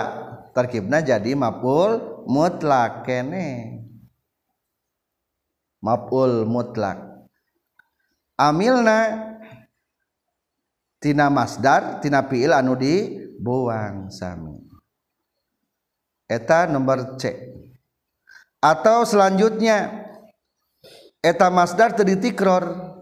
tarkibna 0.52 1.00
jadi 1.00 1.32
maf'ul 1.32 2.28
mutlak 2.28 3.08
kene. 3.08 3.80
Maf'ul 5.80 6.46
mutlak. 6.46 7.00
Amilna 8.36 9.32
tina 11.00 11.32
masdar 11.32 12.04
tina 12.04 12.28
fiil 12.28 12.52
anu 12.52 12.76
dibuang 12.76 14.12
sami. 14.12 14.60
Eta 16.28 16.68
nomor 16.68 17.18
C. 17.18 17.34
Atau 18.62 19.10
selanjutnya 19.10 20.06
eta 21.18 21.50
masdar 21.50 21.98
teu 21.98 22.06
ditikror 22.06 22.94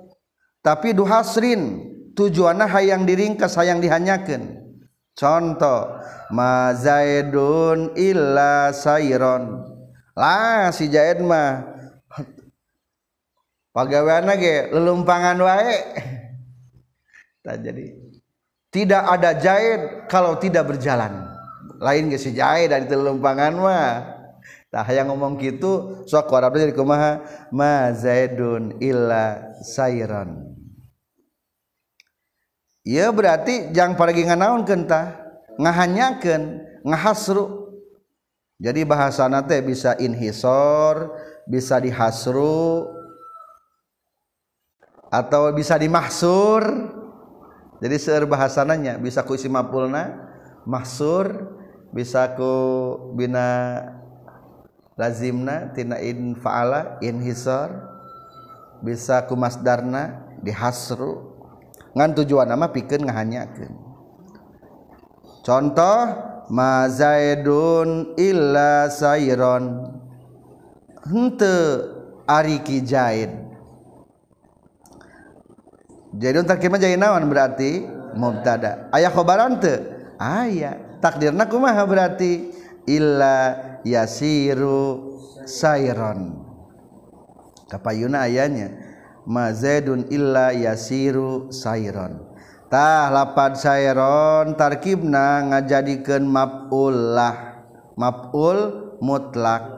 tapi 0.63 0.95
duhasrin 0.95 1.84
tujuanna 2.15 2.63
hayang 2.63 3.04
diringkas 3.04 3.60
hayang 3.60 3.84
dihanyakeun 3.84 4.68
contoh 5.19 5.99
ma 6.32 6.71
zaidun 6.71 7.91
illa 7.99 8.71
sayron. 8.71 9.67
Lah 10.15 10.71
si 10.71 10.88
Zaid 10.88 11.19
mah 11.19 11.67
pagaweana 13.75 14.39
ge 14.39 14.71
lelumpangan 14.71 15.38
wae. 15.43 15.75
Tak 17.43 17.55
jadi 17.63 17.86
tidak 18.71 19.03
ada 19.03 19.32
Zaid 19.36 20.08
kalau 20.08 20.39
tidak 20.39 20.71
berjalan. 20.71 21.27
Lain 21.79 22.12
ge 22.12 22.19
si 22.19 22.32
jae 22.36 22.67
dari 22.67 22.88
telumpangan 22.88 23.53
mah. 23.55 23.91
Tah 24.69 24.86
yang 24.93 25.10
ngomong 25.10 25.41
gitu 25.41 26.05
sok 26.05 26.29
warab 26.29 26.53
jadi 26.53 26.77
kumaha? 26.77 27.25
Ma 27.49 27.89
zaidun 27.89 28.77
illa 28.77 29.55
sayran 29.65 30.48
Ya 32.89 33.13
berarti 33.13 33.69
jangan 33.69 33.93
pergi 33.93 34.25
nganaun 34.25 34.65
kentah 34.65 35.13
ngahanyakan 35.62 36.65
ngahasru. 36.82 37.69
Jadi 38.58 38.82
bahasa 38.82 39.30
nate 39.30 39.62
bisa 39.62 39.93
inhisor 40.02 41.13
bisa 41.45 41.78
dihasru 41.78 42.89
atau 45.13 45.54
bisa 45.54 45.78
dimahsur. 45.78 46.65
Jadi 47.78 47.95
seueur 48.02 48.25
bahasananya 48.25 48.97
bisa 48.97 49.21
ku 49.21 49.38
isi 49.38 49.45
mapulna 49.45 50.25
mahsur 50.65 51.45
bisa 51.93 52.25
ku 52.34 52.54
bina 53.13 53.86
lazimna 54.97 55.69
tina 55.78 56.02
in 56.02 56.34
faala 56.41 56.97
inhisor 57.06 57.69
bisa 58.82 59.30
ku 59.30 59.38
masdarna 59.38 60.25
dihasru. 60.41 61.28
Ngan 61.93 62.12
tujuan 62.21 62.47
nama 62.49 62.69
pikeun 62.69 63.06
ngahanyakeun. 63.06 63.73
Contoh 65.41 65.99
ma 66.54 66.86
zaidun 66.91 68.13
illa 68.19 68.91
sayron. 68.91 69.95
Henteu 71.10 71.89
ari 72.30 72.62
ki 72.62 72.78
zaid. 72.86 73.32
Jadi 76.10 76.36
untuk 76.41 76.58
kita 76.58 76.78
jadi 76.78 76.97
naon 76.97 77.30
berarti? 77.30 77.86
Mubtada. 78.17 78.89
Ayah 78.89 79.13
khobaran 79.13 79.62
teu? 79.62 79.78
Aya. 80.17 80.78
Takdirna 80.99 81.45
kumaha 81.45 81.86
berarti? 81.86 82.49
Illa 82.89 83.56
yasiru 83.86 85.17
sayron. 85.45 86.45
Kapayuna 87.69 88.25
ayanya 88.25 88.88
mazaidun 89.29 90.09
illa 90.09 90.49
yasiru 90.49 91.53
sayron 91.53 92.17
tah 92.65 93.13
lapad 93.13 93.53
sayron 93.53 94.57
tarkibna 94.57 95.45
ngajadikeun 95.53 96.25
maf'ullah 96.25 97.61
maf'ul 97.93 98.59
mutlak. 99.03 99.77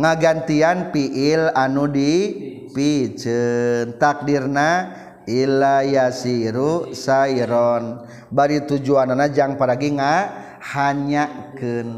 Ngagantian 0.00 0.94
fiil 0.94 1.50
anu 1.52 1.90
di 1.90 2.30
piceun 2.70 3.98
takdirna 3.98 4.94
illa 5.26 5.82
yasiru 5.84 6.94
sayron 6.94 8.06
bari 8.30 8.62
tujuanna 8.64 9.28
jang 9.34 9.58
paragi 9.58 9.98
ngahanyakeun 9.98 11.88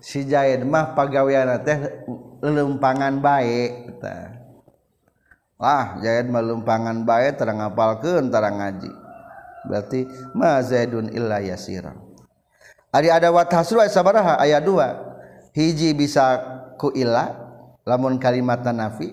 si 0.00 0.24
Jaid 0.26 0.64
mah 0.64 0.96
pagaweana 0.96 1.60
teh 1.62 1.78
lelempangan 2.40 3.20
baik 3.20 4.00
tah. 4.00 4.35
Lah 5.56 5.96
Zaid 6.04 6.28
mah 6.28 6.44
lempangan 6.44 7.08
baik 7.08 7.40
terang 7.40 7.64
ngapalkeun 7.64 8.28
terang 8.28 8.60
ngaji. 8.60 8.92
Berarti 9.66 10.06
ma 10.36 10.60
zaidun 10.62 11.10
illa 11.10 11.40
yasira. 11.42 11.96
Ari 12.92 13.10
ada 13.10 13.32
wat 13.34 13.50
hasru 13.50 13.82
aya 13.82 13.90
sabaraha 13.90 14.38
aya 14.38 14.60
dua. 14.62 15.16
Hiji 15.56 15.96
bisa 15.96 16.38
ku 16.76 16.92
illa 16.92 17.32
lamun 17.88 18.20
kalimat 18.20 18.60
nafi. 18.62 19.10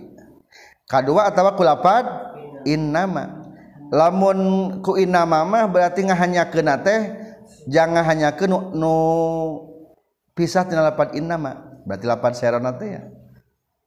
Kadua 0.85 1.31
atawa 1.31 1.55
ku 1.55 1.63
lapad 1.63 2.05
innama. 2.67 3.39
Lamun 3.89 4.39
ku 4.83 4.99
innama 4.99 5.47
mah 5.47 5.65
berarti 5.71 6.05
ngahanyakeun 6.05 6.69
teh 6.83 7.01
jangan 7.71 8.03
hanya 8.03 8.35
ke 8.35 8.45
nu, 8.45 8.75
nu 8.75 8.95
pisah 10.35 10.67
tina 10.67 10.83
lapan 10.83 11.15
innama. 11.17 11.81
Berarti 11.87 12.05
lapan 12.05 12.31
serona 12.35 12.75
teh 12.75 12.99
ya. 12.99 13.01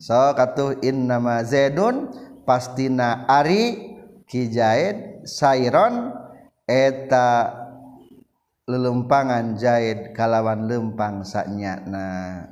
So 0.01 0.17
katuh 0.37 0.81
innama 0.85 1.41
zaidun 1.45 2.13
pastina 2.47 3.27
Ari 3.27 3.95
Kijaid 4.25 5.27
Sairon 5.27 6.15
eta 6.67 7.53
lelumpangan 8.71 9.59
jahit 9.59 10.15
kalawan 10.15 10.67
lempang 10.71 11.27
saknyana 11.27 12.47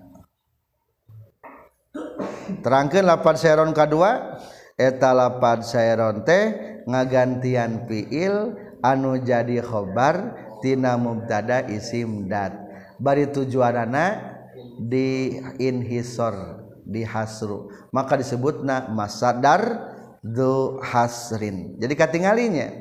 terangkan 2.60 3.06
lapan 3.06 3.36
Sairon 3.38 3.72
kedua 3.72 4.38
eta 4.74 5.14
lapan 5.14 5.62
Sairon 5.62 6.26
teh 6.26 6.74
ngagantian 6.84 7.88
fiil 7.88 8.54
anu 8.84 9.16
jadi 9.16 9.64
khobar 9.64 10.36
tina 10.60 10.96
mubtada 11.00 11.64
isim 11.68 12.28
dat. 12.28 12.52
Bari 13.00 13.28
tujuanana 13.28 14.32
di 14.80 15.40
inhisor. 15.60 16.63
Di 16.84 17.02
hasru. 17.02 17.72
Maka 17.90 18.20
disebutna 18.20 18.92
masadar 18.92 19.92
du 20.24 20.80
hasrin. 20.80 21.76
Jadi 21.80 21.94
katingalinya 21.96 22.72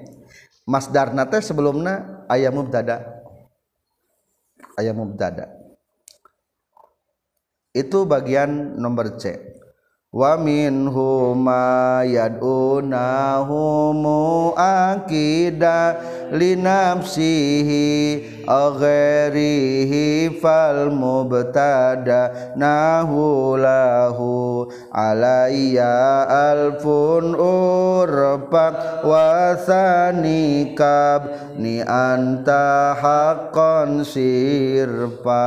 masdar 0.63 1.11
nate 1.11 1.43
sebelumna 1.43 2.23
ayam 2.31 2.55
mubtada. 2.63 3.03
Ayam 4.79 5.03
mubtada. 5.03 5.51
Itu 7.73 8.05
bagian 8.05 8.77
nomor 8.77 9.17
C. 9.17 9.53
Wa 10.13 10.37
minhu 10.37 11.33
ma 11.33 12.05
yad'unahu 12.05 13.57
mu'akida 13.97 15.77
li 16.37 16.53
nafsihi 18.43 18.47
aghairihi 18.47 20.39
fal 20.41 20.91
mubtada 20.91 22.53
nahu 22.55 23.57
lahu 23.57 24.67
alayya 24.91 26.27
alfun 26.27 27.35
urfa 27.35 28.99
wa 29.03 29.55
thanikab 29.55 31.55
ni 31.57 31.81
anta 31.81 32.95
haqqan 32.99 34.03
sirfa 34.03 35.43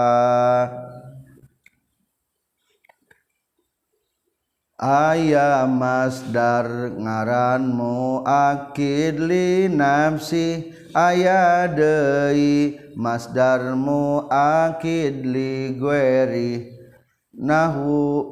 aya 4.77 5.65
masdar 5.65 6.93
ngaranmu 7.01 8.21
akid 8.29 9.17
li 9.25 9.73
nafsi 9.73 10.76
aya 10.97 11.69
deui 11.69 12.81
masdarmu 12.97 14.25
akid 14.33 15.29
li 15.29 15.77
gueri 15.77 16.73
nahu 17.37 18.25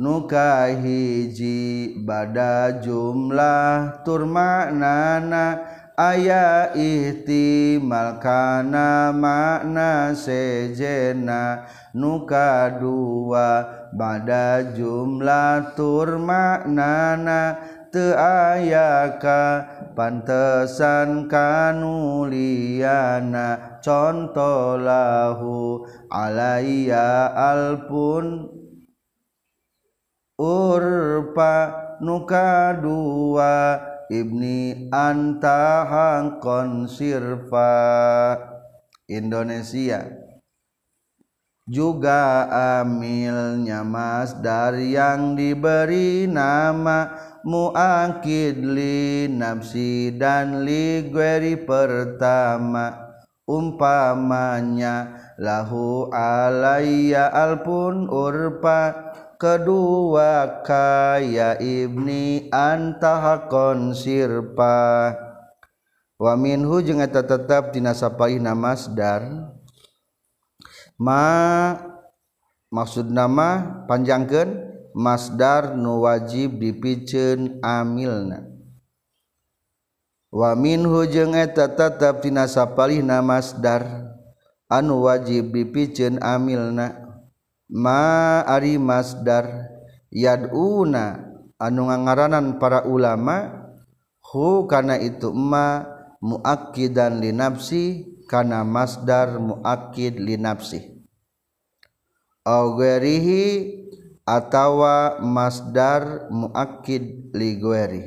nukahiji 0.00 1.92
bada 2.08 2.80
jumlah 2.80 4.00
turma 4.00 4.72
nana 4.72 5.60
aya 5.92 6.72
ihtimalkana 6.72 9.12
makna 9.12 10.16
sejena 10.16 11.68
nuka 11.92 12.80
dua 12.80 13.68
bada 13.92 14.72
jumlah 14.72 15.76
turma 15.76 16.64
nana 17.92 18.56
ayaka 18.56 19.68
pantesan 19.92 21.28
kanuliana 21.28 22.96
contoh 23.84 24.80
lahu 24.80 25.84
alaiya 26.08 27.36
alpun 27.36 28.48
urpa 30.40 31.76
nuka 32.00 32.80
dua 32.80 33.76
ibni 34.08 34.88
antahangkon 34.88 36.88
sirfa 36.88 37.76
Indonesia. 39.08 40.04
Juga 41.62 42.50
amilnya 42.82 43.86
masdar 43.86 44.74
yang 44.82 45.38
diberi 45.38 46.26
nama 46.26 47.31
muakidli 47.44 49.28
nafsi 49.28 50.14
dan 50.16 50.64
ligweri 50.64 51.60
pertama. 51.60 53.12
Umpamanya 53.42 55.18
lahu 55.36 56.08
alayya 56.14 57.28
alpun 57.28 58.08
urpa. 58.08 59.12
Kedua 59.42 60.62
kaya 60.62 61.58
ibni 61.58 62.46
antahakon 62.54 63.90
sirpa 63.90 65.10
wa 66.14 66.38
minhu 66.38 66.78
jeung 66.78 67.02
eta 67.02 67.26
tetep 67.26 67.74
dina 67.74 67.90
sapaina 67.90 68.54
masdar 68.54 69.50
ma 70.94 71.26
maksud 72.70 73.10
nama 73.10 73.82
panjangkeun 73.90 74.71
Masdar 74.92 75.76
nu 75.76 76.04
wajib 76.04 76.60
dipicen 76.60 77.60
amilna. 77.64 78.44
Wa 80.32 80.56
minhu 80.56 81.04
jeung 81.08 81.36
eta 81.36 81.68
tetap 81.68 82.24
tina 82.24 82.48
sapalihna 82.48 83.20
masdar 83.24 84.12
anu 84.68 85.04
wajib 85.08 85.52
dipicen 85.52 86.20
amilna. 86.20 87.18
Ma 87.72 88.44
ari 88.44 88.76
masdar 88.76 89.72
yaduna 90.12 91.24
anu 91.56 91.88
ngangaranan 91.88 92.60
para 92.60 92.84
ulama 92.84 93.64
hu 94.20 94.68
kana 94.68 95.00
itu 95.00 95.32
ma 95.32 95.88
muakkidan 96.20 97.18
linafsi 97.18 98.12
kana 98.28 98.60
masdar 98.64 99.36
muakkid 99.40 100.16
linafsi 100.20 101.02
au 102.44 102.78
ghairihi 102.78 103.44
atawa 104.22 105.18
masdar 105.18 106.28
muakid 106.30 107.34
ligueri 107.34 108.02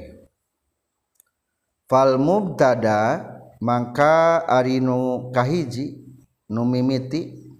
fal 1.91 2.17
mubtada 2.17 3.23
maka 3.60 4.43
arinu 4.47 5.32
kahiji 5.36 5.99
numimiti 6.47 7.51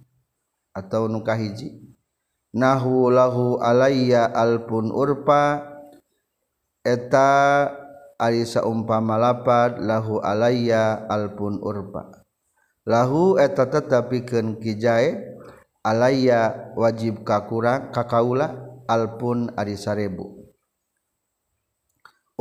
atau 0.76 1.08
nukahiji 1.08 1.86
nahu 2.56 3.12
lahu 3.12 3.60
alayya 3.60 4.32
alpun 4.32 4.92
urpa 4.92 5.76
eta 6.86 7.68
arisa 8.16 8.64
umpama 8.64 9.20
lapad 9.20 9.82
lahu 9.84 10.24
alayya 10.24 11.04
alpun 11.12 11.60
urpa. 11.60 12.24
Lahu 12.86 13.42
eta 13.42 13.66
tetapikeun 13.66 14.62
kijae 14.62 15.35
alaya 15.86 16.74
wajib 16.74 17.22
kakura 17.22 17.94
kakaula 17.94 18.82
alpun 18.90 19.54
ari 19.54 19.78
sarebu. 19.78 20.50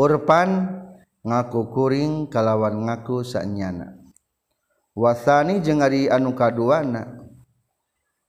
Urpan 0.01 0.81
ngaku 1.21 1.61
kuring 1.69 2.33
kalawan 2.33 2.89
ngaku 2.89 3.21
sanyana. 3.21 4.01
Wasani 4.97 5.61
jeung 5.61 5.85
ari 5.85 6.09
anu 6.09 6.33
kaduana. 6.33 7.21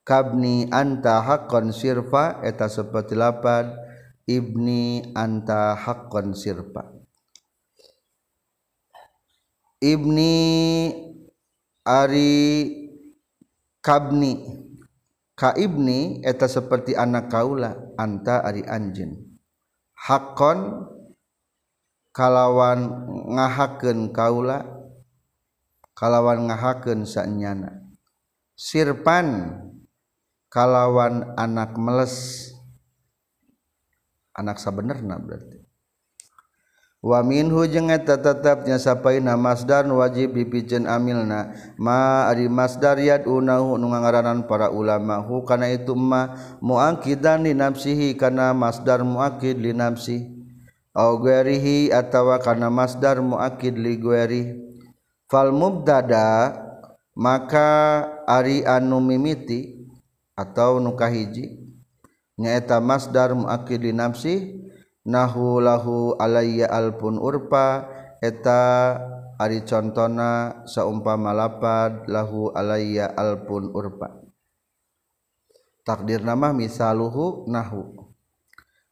Kabni 0.05 0.69
anta 0.69 1.23
haqqan 1.23 1.73
sirfa 1.73 2.43
eta 2.45 2.69
saperti 2.69 3.17
lapad. 3.17 3.71
Ibni 4.29 5.13
anta 5.17 5.73
haqqan 5.73 6.37
sirfa. 6.37 6.93
Ibni 9.81 10.37
ari 11.85 12.33
kabni. 13.81 14.64
kaibni 15.35 16.23
eta 16.23 16.47
seperti 16.47 16.95
anak 16.95 17.27
kaula 17.29 17.75
anta 17.99 18.41
ari 18.41 18.63
anjin 18.63 19.39
hakon 19.93 20.87
kalawan 22.15 22.87
ngahaken 23.35 24.15
kaula 24.15 24.75
kalawan 25.95 26.51
ngahaken 26.51 27.07
sanyana. 27.07 27.81
Sirpan 28.53 29.57
kalawan 30.51 31.33
anak 31.39 31.79
meles. 31.79 32.47
Anak 34.35 34.59
sabenerna 34.59 35.15
berarti. 35.15 35.54
waminhu 37.05 37.69
jeung 37.69 37.93
eta 37.93 38.17
tetepnya 38.17 38.81
sapaina 38.81 39.37
masdar 39.37 39.85
wajib 39.85 40.33
dipijen 40.33 40.89
amilna. 40.89 41.53
Ma 41.77 42.25
ari 42.25 42.49
masdar 42.49 42.97
yad 42.97 43.29
unahu 43.29 43.77
nu 43.77 43.93
ngaranan 43.93 44.49
para 44.49 44.73
ulama. 44.73 45.21
Hu 45.21 45.45
kana 45.45 45.69
itu 45.69 45.93
ma 45.93 46.33
muakkidan 46.65 47.45
li 47.45 47.53
nafsihi 47.53 48.17
kana 48.17 48.57
masdar 48.57 49.05
muakkid 49.05 49.61
li 49.61 49.77
nafsi. 49.77 50.33
Au 50.97 51.21
ghairihi 51.21 51.93
atawa 51.93 52.41
kana 52.41 52.73
masdar 52.73 53.21
muakkid 53.21 53.77
li 53.77 54.01
ghairi. 54.01 54.43
Fal 55.29 55.53
mubtada 55.53 56.57
maka 57.13 58.01
ari 58.25 58.65
anu 58.65 58.97
mimiti 58.97 59.85
atau 60.33 60.81
nu 60.81 60.97
kahiji 60.97 61.63
nyaeta 62.35 62.83
masdar 62.83 63.31
muakkid 63.31 63.79
li 63.79 63.93
nafsi 63.95 64.64
nahu 65.05 65.61
lahu 65.61 66.17
alayya 66.17 66.65
alpun 66.67 67.21
urpa 67.21 67.85
eta 68.19 68.97
ari 69.37 69.61
contona 69.61 70.63
saumpama 70.65 71.31
lapad 71.31 72.09
lahu 72.09 72.49
alayya 72.51 73.13
alpun 73.13 73.69
urpa. 73.69 74.25
Takdir 75.85 76.25
nama 76.25 76.49
misaluhu 76.49 77.45
nahu. 77.45 78.09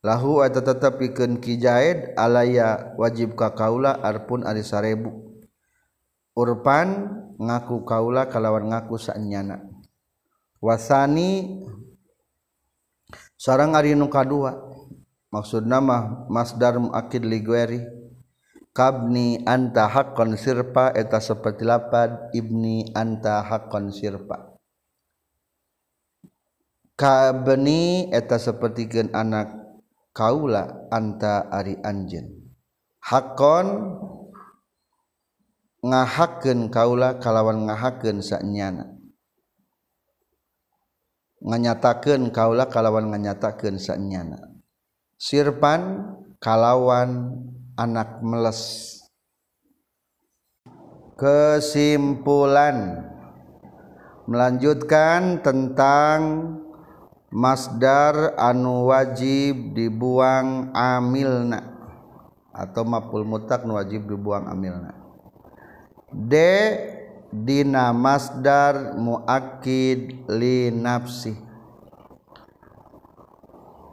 Lahu 0.04 0.46
eta 0.46 0.62
tetep 0.62 1.02
pikeun 1.02 1.42
kijaid 1.42 2.14
alayya 2.14 2.94
wajib 3.00 3.34
ka 3.34 3.58
kaula 3.58 3.98
arpun 3.98 4.46
ari 4.46 4.62
sarebu. 4.62 5.10
Urpan 6.38 7.10
ngaku 7.40 7.88
kaula 7.88 8.30
kalawan 8.30 8.70
ngaku 8.70 9.00
sanyana. 9.00 9.64
Wasani 10.62 11.64
sarang 13.40 13.74
ari 13.74 13.96
nu 13.96 14.12
kadua. 14.12 14.73
Maksud 15.34 15.66
nama 15.66 16.30
masdar 16.30 16.78
muakid 16.78 17.26
ligueri 17.26 17.82
kabni 18.70 19.42
anta 19.50 19.90
haqqan 19.90 20.38
sirpa 20.38 20.94
eta 20.94 21.18
seperti 21.18 21.66
lapad 21.66 22.30
ibni 22.38 22.86
anta 22.94 23.42
haqqan 23.42 23.90
sirpa. 23.90 24.54
Kabni 26.94 28.14
eta 28.14 28.38
gen 28.86 29.10
anak 29.18 29.50
kaula 30.14 30.86
anta 30.94 31.50
ari 31.50 31.82
anjen 31.82 32.54
hakon 33.02 33.98
ngahakeun 35.82 36.70
kaula 36.70 37.18
kalawan 37.18 37.66
ngahakeun 37.66 38.22
sanyana. 38.22 38.94
Nganyatakeun 41.42 42.30
kaula 42.30 42.70
kalawan 42.70 43.10
nganyatakeun 43.10 43.82
sanyana 43.82 44.53
sirpan 45.24 46.04
kalawan 46.44 47.40
anak 47.80 48.20
meles. 48.20 48.92
Kesimpulan. 51.16 53.08
Melanjutkan 54.28 55.40
tentang 55.40 56.20
masdar 57.32 58.36
anu 58.36 58.92
wajib 58.92 59.72
dibuang 59.72 60.76
amilna. 60.76 61.72
Atau 62.52 62.84
mapul 62.84 63.24
mutak 63.24 63.64
nu 63.64 63.80
wajib 63.80 64.04
dibuang 64.12 64.52
amilna. 64.52 64.92
D 66.12 66.36
dina 67.32 67.96
masdar 67.96 69.00
muakid 69.00 70.28
li 70.28 70.68
nafsi. 70.72 71.36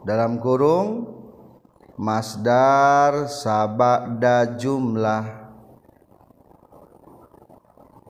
Dalam 0.03 0.39
kurung 0.41 1.20
Masdar 2.01 3.29
sabada 3.29 4.57
jumlah. 4.57 5.21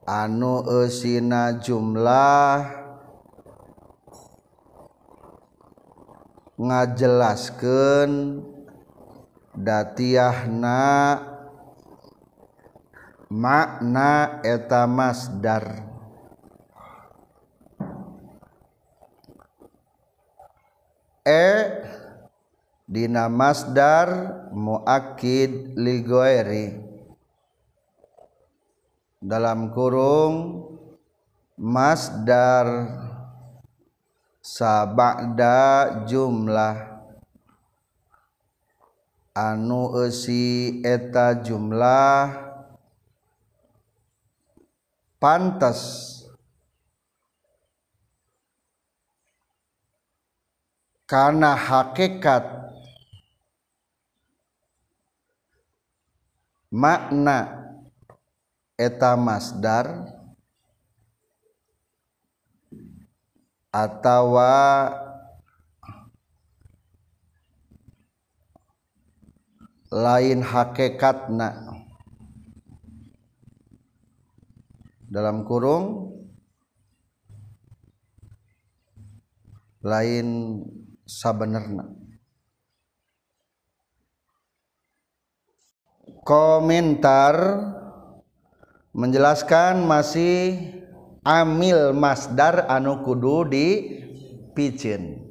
Anu 0.08 0.64
eusina 0.64 1.60
jumlah. 1.60 2.72
Ngajelaskan 6.56 8.40
datiahna. 9.52 10.88
Makna 13.28 14.40
eta 14.40 14.88
masdar. 14.88 15.84
E 21.28 21.48
dina 22.88 23.30
masdar 23.30 24.08
muakid 24.52 25.78
ligoeri 25.78 26.76
dalam 29.22 29.70
kurung 29.70 30.66
masdar 31.54 32.66
sabakda 34.42 36.02
jumlah. 36.10 36.90
Anu 39.32 39.96
eusi 39.96 40.84
eta 40.84 41.40
jumlah 41.40 42.36
pantas 45.16 45.80
karena 51.08 51.56
hakikat 51.56 52.61
makna 56.72 57.68
eta 58.80 59.12
masdar 59.12 60.08
atawa 63.68 64.88
lain 69.92 70.40
hakikatna. 70.40 71.76
Dalam 75.12 75.44
kurung 75.44 76.08
lain 79.84 80.56
sabenerna 81.04 82.01
komentar 86.22 87.34
menjelaskan 88.94 89.82
masih 89.82 90.58
amil 91.26 91.94
masdar 91.94 92.66
anu 92.70 93.02
kudu 93.02 93.46
di 93.50 93.68
picin 94.54 95.22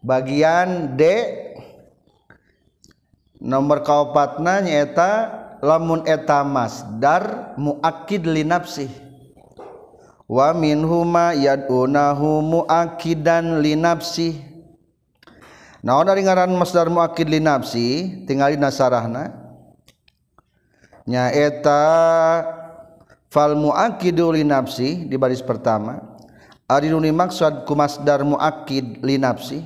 bagian 0.00 0.96
D 0.96 1.02
nomor 3.40 3.84
kaopatna 3.84 4.64
nyaeta 4.64 5.12
lamun 5.60 6.04
eta 6.06 6.44
masdar 6.44 7.54
muakid 7.58 8.24
li 8.24 8.44
nafsih. 8.44 8.90
Wa 10.26 10.50
minhuma 10.50 11.38
yad'unahu 11.38 12.42
muakidan 12.42 13.62
li 13.62 13.78
nafsih. 13.78 14.34
Naon 15.86 16.10
dari 16.10 16.26
ngaran 16.26 16.50
masdar 16.58 16.90
muakid 16.90 17.30
li 17.30 17.38
nafsi 17.38 17.86
tinggalin 18.26 18.58
nasarahna 18.58 19.45
nyaeta 21.06 21.82
fal 23.30 23.54
muakidu 23.54 24.34
li 24.34 24.42
nafsi 24.42 25.06
di 25.06 25.16
baris 25.16 25.40
pertama. 25.40 26.02
Ari 26.66 26.90
nu 26.90 26.98
dimaksud 26.98 27.62
ku 27.62 27.78
masdar 27.78 28.26
muakid 28.26 28.98
li 29.06 29.16
nafsi. 29.22 29.62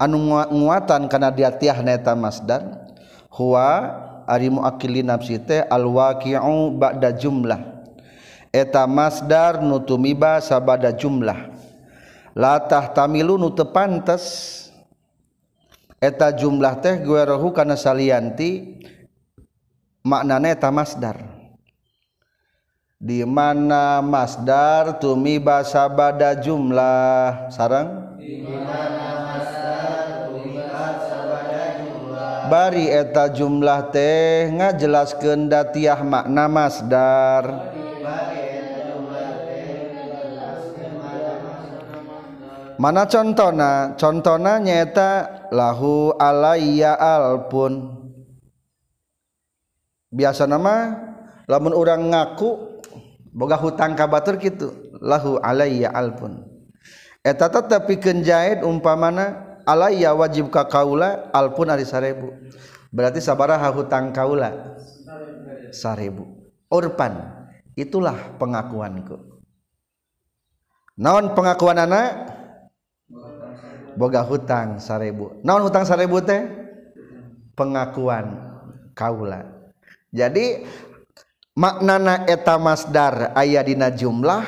Anu 0.00 0.18
nguatan 0.50 1.06
kana 1.06 1.28
diatiah 1.28 1.78
neta 1.84 2.16
masdar 2.16 2.88
huwa 3.28 3.92
ari 4.24 4.48
muakid 4.48 4.88
li 4.88 5.02
nafsi 5.04 5.36
teh 5.36 5.62
al 5.68 5.84
waqi'u 5.84 6.72
ba'da 6.80 7.12
jumlah. 7.12 7.60
Eta 8.48 8.88
masdar 8.88 9.60
nu 9.60 9.84
tumiba 9.84 10.40
sabada 10.40 10.92
jumlah. 10.92 11.52
Latah 12.32 12.88
tamilu 12.96 13.36
nu 13.36 13.52
teu 13.52 13.68
pantes. 13.68 14.24
Eta 16.00 16.32
jumlah 16.32 16.80
teh 16.80 17.04
guerohu 17.04 17.52
kana 17.52 17.76
salianti 17.76 18.80
maknana 20.02 20.50
eta 20.50 20.68
masdar. 20.74 21.22
Di 23.02 23.26
mana 23.26 23.98
masdar 23.98 25.02
tumiba 25.02 25.66
sabada 25.66 26.38
jumlah. 26.38 27.50
Sarang 27.50 28.18
bari 32.46 32.86
eta 32.92 33.26
jumlah 33.32 33.90
teh 33.90 34.52
ngajelaskeun 34.54 35.50
datiah 35.50 35.98
makna 36.06 36.46
masdar. 36.46 37.44
Mana 42.82 43.06
contohna? 43.06 43.94
Contohna 43.94 44.58
nyata 44.58 45.46
lahu 45.54 46.10
alayya 46.18 46.98
alpun 46.98 48.01
biasa 50.12 50.44
nama 50.44 50.92
lamun 51.48 51.72
orang 51.72 52.12
ngaku 52.12 52.78
boga 53.32 53.56
hutang 53.56 53.96
ka 53.96 54.04
batur 54.04 54.36
kitu 54.36 54.68
lahu 55.00 55.40
alayya 55.40 55.90
alpun. 55.90 56.44
Eta 57.24 57.48
tapi 57.48 57.96
kenjahit 57.96 58.60
umpamana 58.60 59.56
alayya 59.64 60.12
wajib 60.12 60.52
ka 60.52 60.68
kaula 60.68 61.32
alpun 61.32 61.72
ari 61.72 61.88
sarebu. 61.88 62.28
Berarti 62.92 63.24
sabaraha 63.24 63.72
hutang 63.72 64.12
kaula? 64.12 64.76
Sarebu. 65.72 66.28
Urpan. 66.68 67.40
Itulah 67.72 68.36
pengakuanku. 68.36 69.16
Naon 71.00 71.32
pengakuan 71.32 71.80
anak 71.80 72.28
boga 73.96 74.20
hutang 74.20 74.76
sarebu. 74.76 75.40
Naon 75.40 75.64
hutang 75.64 75.88
sarebu 75.88 76.20
teh? 76.20 76.44
Pengakuan 77.56 78.32
kaula 78.92 79.51
jadi 80.12 80.68
maknana 81.56 82.28
eta 82.28 82.60
masdar 82.60 83.32
aya 83.32 83.64
dina 83.64 83.88
jumlah 83.88 84.44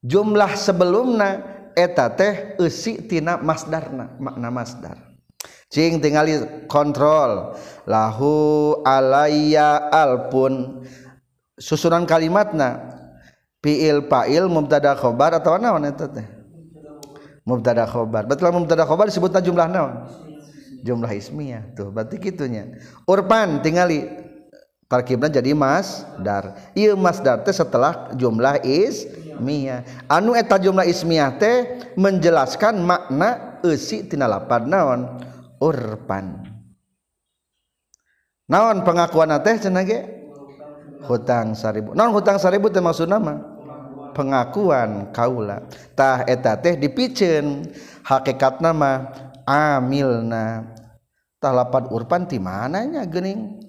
jumlah 0.00 0.56
sebelumna 0.56 1.44
eta 1.76 2.08
teh 2.16 2.56
eusi 2.56 3.04
tina 3.04 3.36
masdarna 3.36 4.16
makna 4.16 4.48
masdar. 4.48 4.96
Cing 5.66 5.98
tingali 6.00 6.64
kontrol 6.70 7.58
lahu 7.84 8.32
alaiya 8.86 9.92
alpun. 9.92 10.86
Susunan 11.56 12.04
kalimatna 12.04 12.96
fiil 13.64 14.04
fa'il 14.08 14.48
mubtada 14.48 14.96
khobar 14.96 15.36
atau 15.36 15.56
naon 15.60 15.84
eta 15.84 16.08
teh? 16.08 16.26
Mubtada 17.44 17.84
khobar. 17.84 18.24
Betul 18.24 18.52
mubtada 18.54 18.88
khobar 18.88 19.10
disebutna 19.10 19.42
jumlah 19.44 19.68
naon? 19.68 19.94
Jumlah 20.86 21.10
ismiyah. 21.10 21.74
Tuh 21.74 21.90
berarti 21.90 22.22
kitunya. 22.22 22.78
Urpan 23.08 23.58
tingali 23.64 24.25
tarkibna 24.86 25.26
jadi 25.26 25.50
mas 25.52 26.06
dar 26.22 26.54
iya 26.74 26.94
mas 26.94 27.18
dar 27.18 27.42
teh 27.42 27.54
setelah 27.54 28.14
jumlah 28.14 28.62
ismiyah 28.62 29.82
anu 30.06 30.34
eta 30.38 30.58
jumlah 30.58 30.86
ismiyah 30.86 31.34
teh 31.38 31.56
menjelaskan 31.98 32.78
makna 32.82 33.58
eusi 33.66 34.06
tina 34.06 34.30
lapad 34.30 34.70
naon? 34.70 35.18
Urpan. 35.56 36.44
Naon 38.46 38.84
pengakuan 38.84 39.34
teh 39.42 39.56
cenah 39.58 39.82
ge? 39.82 40.00
Hutang 41.06 41.56
seribu 41.58 41.96
naon 41.96 42.12
hutang 42.14 42.38
seribu 42.38 42.70
teh 42.70 42.84
maksud 42.84 43.10
nama 43.10 43.40
pengakuan 44.14 45.10
kaula. 45.10 45.64
Tah 45.96 46.22
eta 46.28 46.56
teh 46.60 46.78
dipicen. 46.78 47.66
Hakikat 48.06 48.62
nama 48.62 49.10
amilna. 49.48 50.62
Tah 51.42 51.52
lapad 51.52 51.90
urpan 51.90 52.30
ti 52.30 52.38
mananya 52.38 53.02
geuning 53.02 53.65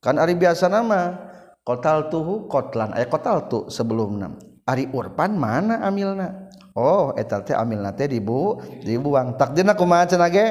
kan 0.00 0.16
Ari 0.20 0.34
biasa 0.38 0.66
nama. 0.70 1.16
Kotal 1.66 2.06
tuhu 2.12 2.46
kotlan. 2.46 2.94
Eh 2.94 3.10
kotal 3.10 3.50
tu 3.50 3.66
sebelum 3.66 4.22
nam 4.22 4.38
Ari 4.66 4.86
urpan 4.90 5.34
mana 5.34 5.82
amilna? 5.82 6.46
Oh 6.78 7.10
etal 7.18 7.42
teh 7.42 7.54
amilna 7.54 7.94
teh 7.94 8.06
dibu 8.06 8.62
dibuang. 8.86 9.34
Takdirna 9.34 9.74
kumaha 9.74 10.06
cenah 10.06 10.30
ge? 10.30 10.46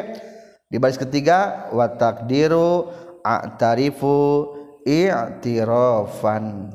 Di 0.68 0.76
baris 0.76 1.00
ketiga 1.00 1.72
wa 1.72 1.88
takdiru 1.88 2.91
a'tarifu 3.24 4.52
i'tirafan 4.84 6.74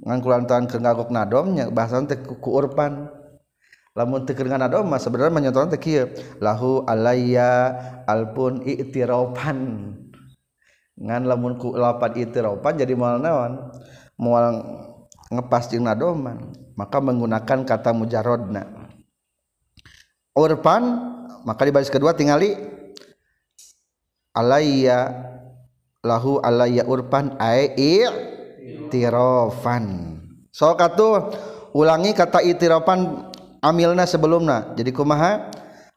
ngan 0.00 0.18
kulantaran 0.24 0.64
ke 0.64 0.80
ngagok 0.80 1.12
nadomnya 1.12 1.68
bahasan 1.68 2.08
teh 2.08 2.16
ku 2.18 2.50
urpan. 2.56 3.08
Lamun 3.98 4.22
tekeran 4.22 4.62
doma 4.70 5.02
sebenarnya 5.02 5.34
menyontohkan 5.34 5.74
tekir 5.74 6.14
lahu 6.38 6.86
alaya 6.86 7.74
alpun 8.06 8.62
itiropan 8.62 9.92
ngan 11.00 11.24
lamun 11.24 11.56
ku 11.56 11.72
lapan 11.72 12.12
itiropan 12.14 12.76
jadi 12.76 12.92
mual 12.92 13.16
naon? 13.16 13.72
Mual 14.20 14.60
ngepas 15.32 15.72
jeung 15.72 15.88
nadoman. 15.88 16.52
Maka 16.76 16.96
menggunakan 16.96 17.64
kata 17.68 17.92
mujarodna 17.92 18.64
urpan 20.32 20.80
maka 21.44 21.68
di 21.68 21.72
baris 21.74 21.92
kedua 21.92 22.16
tingali 22.16 22.56
alaya 24.32 25.28
lahu 26.00 26.40
alaya 26.40 26.88
urpan 26.88 27.36
ai 27.36 27.76
tirofan 28.88 30.16
so 30.48 30.72
katu 30.72 31.36
ulangi 31.76 32.16
kata 32.16 32.40
itirofan 32.40 33.28
amilna 33.60 34.08
sebelumna. 34.08 34.72
Jadi 34.74 34.90
kumaha 34.90 35.52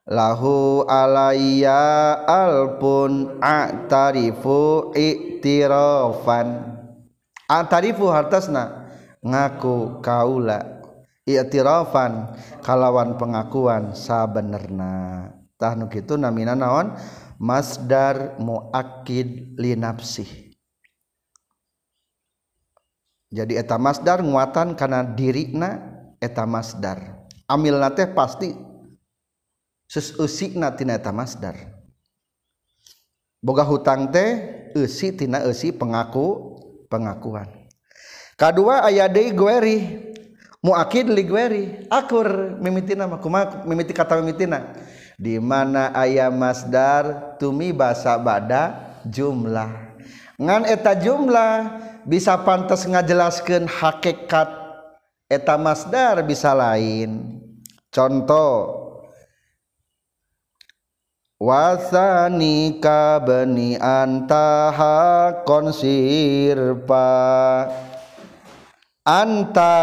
lahu 0.08 0.84
alayya 0.88 2.24
alpun 2.28 3.40
a'tarifu 3.40 4.92
i'tirafan. 4.96 6.78
A'tarifu 7.48 8.12
hartasna? 8.12 8.92
Ngaku 9.24 10.04
kaula 10.04 10.84
i'tirafan. 11.24 12.36
Kalawan 12.64 13.16
pengakuan 13.16 13.96
sabenerna. 13.96 15.28
Tah 15.56 15.76
nu 15.80 15.88
kitu 15.88 16.20
namina 16.20 16.56
naon? 16.56 16.96
Masdar 17.40 18.40
muakkid 18.40 19.60
li 19.60 19.76
nafsih. 19.76 20.28
Jadi 23.34 23.58
eta 23.58 23.82
masdar 23.82 24.22
nguatan 24.22 24.78
kana 24.78 25.02
dirina 25.02 25.82
eta 26.22 26.46
masdar. 26.46 27.26
Amil 27.50 27.82
nate 27.82 28.06
pasti 28.14 28.54
Masdar. 31.14 31.54
Boga 33.38 33.62
hutang 33.62 34.10
teh 34.10 34.42
eusi 34.74 35.14
tina 35.14 35.46
eusi 35.46 35.70
pengaku 35.70 36.58
pengakuan. 36.90 37.46
K2 38.34 38.60
aya 38.90 39.06
muakur 40.66 42.58
mimiti 42.58 43.94
kata 43.94 44.18
mimitina. 44.18 44.74
Di 45.14 45.38
mana 45.38 45.94
aya 45.94 46.34
Masdar 46.34 47.38
tumi 47.38 47.70
basa 47.70 48.18
bada 48.18 48.98
jumlah. 49.06 49.94
Ngan 50.42 50.66
eta 50.66 50.98
jumlah 50.98 51.70
bisa 52.10 52.34
pantas 52.42 52.90
ngajelaskan 52.90 53.70
hakikat 53.70 54.50
eta 55.30 55.54
Masdar 55.62 56.26
bisa 56.26 56.50
lain. 56.58 57.38
Contoh 57.94 58.83
wasani 61.44 62.80
ka 62.80 63.20
bani 63.20 63.76
antaha 63.76 65.44
konsirpa 65.44 67.08
anta 69.04 69.76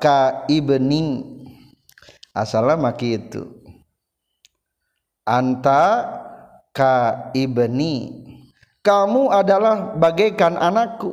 ka 0.00 0.48
ibni. 0.48 1.28
Asalnya 2.32 2.80
maki 2.80 3.20
itu. 3.20 3.44
Anta 5.28 6.08
ka 6.72 7.28
ibni. 7.36 8.24
Kamu 8.80 9.28
adalah 9.30 9.94
bagaikan 9.94 10.56
anakku. 10.56 11.12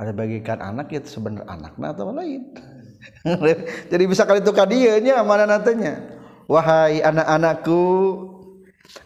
Ada 0.00 0.16
bagaikan 0.16 0.58
anak 0.64 0.90
itu 0.96 1.06
sebenarnya 1.20 1.44
anaknya 1.46 1.86
atau 1.92 2.10
lain. 2.10 2.56
Jadi 3.92 4.04
bisa 4.08 4.24
kali 4.26 4.42
itu 4.42 4.50
kadianya 4.50 5.22
mana 5.22 5.46
nantinya 5.46 6.17
wahai 6.48 7.04
anak-anakku 7.04 7.82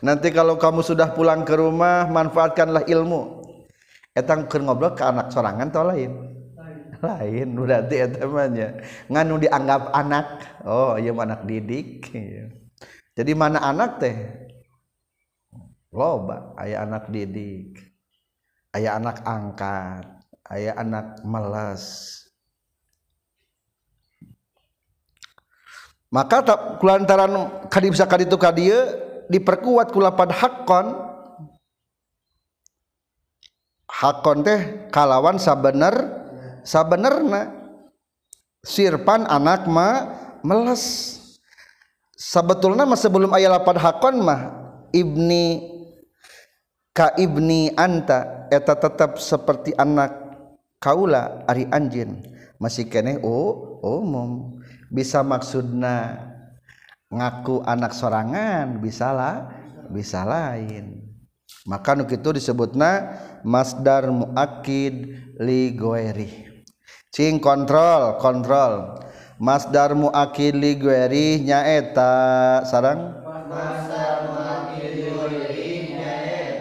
nanti 0.01 0.31
kalau 0.31 0.57
kamu 0.57 0.81
sudah 0.81 1.11
pulang 1.13 1.43
ke 1.43 1.53
rumah 1.59 2.07
manfaatkanlah 2.09 2.87
ilmu. 2.87 3.43
Etang 4.13 4.45
keur 4.47 4.63
ngobrol 4.63 4.93
ke 4.93 5.03
anak 5.03 5.33
sorangan 5.33 5.73
atau 5.73 5.89
lain? 5.89 6.13
Lain. 7.01 7.49
Berarti 7.57 7.97
etamanya. 7.99 8.79
nganu 9.09 9.41
dianggap 9.41 9.91
anak? 9.91 10.27
Oh 10.69 10.95
iya 11.01 11.11
anak 11.17 11.49
didik. 11.49 12.13
Jadi 13.17 13.33
mana 13.33 13.59
anak 13.65 13.99
teh? 13.99 14.17
Loba 15.93 16.57
ayah 16.57 16.89
anak 16.89 17.13
didik 17.13 17.93
ayah 18.73 18.97
anak 18.97 19.21
angkat 19.29 20.05
ayah 20.49 20.75
anak 20.81 21.21
melas 21.29 22.22
maka 26.13 26.45
tak 26.45 26.61
kulantaran 26.77 27.65
kadi 27.73 27.89
bisa 27.89 28.05
kadi 28.05 28.29
itu 28.29 28.37
kadi 28.37 28.69
diperkuat 29.33 29.89
kulapan 29.89 30.29
hakon. 30.29 30.87
Hakon 33.89 34.45
teh 34.45 34.61
kalawan 34.93 35.41
sabener 35.41 35.95
sabenerna. 36.69 37.49
Sirpan 38.61 39.25
anak 39.25 39.65
ma 39.65 39.89
meles. 40.45 41.17
Sebetulnya 42.13 42.87
mah 42.87 43.01
sebelum 43.01 43.33
ayat 43.35 43.51
lapan 43.59 43.77
hakon 43.81 44.17
mah 44.23 44.41
ibni 44.95 45.65
ka 46.93 47.17
ibni 47.17 47.73
anta 47.75 48.47
eta 48.53 48.77
tetap 48.77 49.17
seperti 49.19 49.75
anak 49.75 50.13
kaula 50.79 51.43
ari 51.49 51.67
anjin 51.73 52.21
masih 52.63 52.87
keneh 52.87 53.19
oh 53.25 53.81
umum 53.83 54.61
oh, 54.61 54.62
bisa 54.93 55.25
maksudna 55.25 56.21
ngaku 57.09 57.65
anak 57.65 57.97
sorangan 57.97 58.77
bisalah 58.77 59.49
bisa 59.89 60.29
lain. 60.29 61.01
Maka 61.65 61.97
nu 61.97 62.05
itu 62.05 62.29
disebutna 62.37 63.17
masdar 63.41 64.13
muakid 64.13 65.17
li 65.41 65.73
goeri 65.73 66.29
cing 67.09 67.41
kontrol 67.41 68.21
kontrol. 68.21 69.01
Masdar 69.43 69.97
muakid 69.99 70.55
li 70.55 70.79
goeri 70.79 71.43
nyaeta 71.43 72.63
sarang 72.69 73.17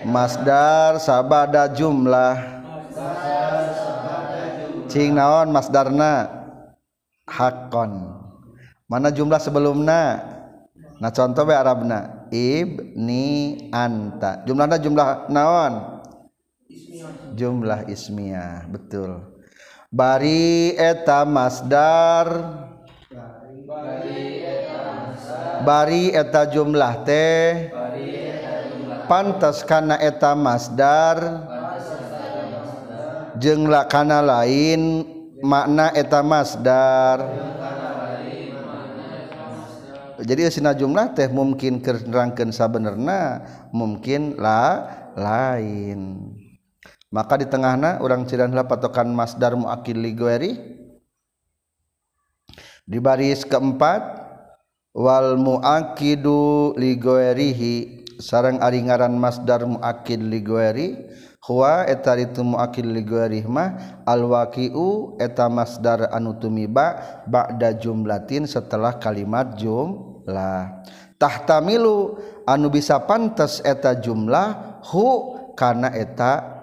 masdar 0.08 0.98
sabada 0.98 1.70
jumlah. 1.70 2.64
Cing 4.92 5.16
naon 5.16 5.56
masdarna? 5.56 6.28
Hakon 7.32 8.21
mana 8.92 9.08
jumlah 9.08 9.40
sebelumnya? 9.40 10.20
Nah 11.00 11.12
contoh 11.16 11.48
be 11.48 11.56
Arabna. 11.56 12.28
Ibni 12.28 13.58
anta. 13.72 14.44
Jumlahnya 14.44 14.78
jumlah 14.84 15.32
naon? 15.32 16.04
Jumlah 17.40 17.88
ismiyah 17.88 18.68
betul. 18.68 19.24
Bari 19.88 20.76
eta 20.76 21.24
masdar. 21.24 22.28
Bari 25.64 26.12
eta 26.12 26.42
jumlah 26.52 26.94
teh. 27.08 27.72
Pantas 29.08 29.64
kana 29.64 29.96
eta 30.04 30.36
masdar. 30.36 31.48
Jeung 33.40 33.66
kana 33.88 34.22
lain 34.22 35.08
makna 35.42 35.90
eta 35.98 36.22
masdar 36.22 37.26
jadi 40.22 40.54
sina 40.54 40.78
jumlah 40.78 41.18
teh 41.18 41.28
mungkin 41.28 41.82
kerangkan 41.82 42.54
sabenerna 42.54 43.42
mungkin 43.74 44.38
la 44.38 44.88
lain. 45.18 46.32
Maka 47.12 47.44
di 47.44 47.48
tengahna 47.50 48.00
orang 48.00 48.24
ciranlah 48.24 48.64
patokan 48.70 49.12
masdar 49.12 49.52
muakil 49.58 50.00
ligueri 50.00 50.56
di 52.88 52.98
baris 53.04 53.44
keempat 53.44 54.00
wal 54.96 55.36
muakidu 55.36 56.72
liguerihi 56.80 58.08
sarang 58.20 58.64
aringaran 58.64 59.16
masdar 59.16 59.68
muakil 59.68 60.24
ligueri 60.24 60.96
huwa 61.42 61.84
eta 61.90 62.14
itu 62.16 62.46
muakil 62.46 62.86
liguerih 62.86 63.44
mah 63.50 64.04
al 64.06 64.24
waqiu 64.30 65.18
eta 65.18 65.50
masdar 65.50 66.08
anu 66.14 66.38
tumiba 66.38 67.02
ba'da 67.26 67.74
jumlatin 67.76 68.46
setelah 68.46 68.96
kalimat 69.02 69.58
jum 69.58 70.11
jumlahtahtalu 70.22 71.98
anu 72.46 72.68
bisa 72.70 73.02
pantes 73.06 73.62
eta 73.66 73.98
jumlah 73.98 74.82
hu 74.86 75.38
karena 75.58 75.90
eta 75.94 76.62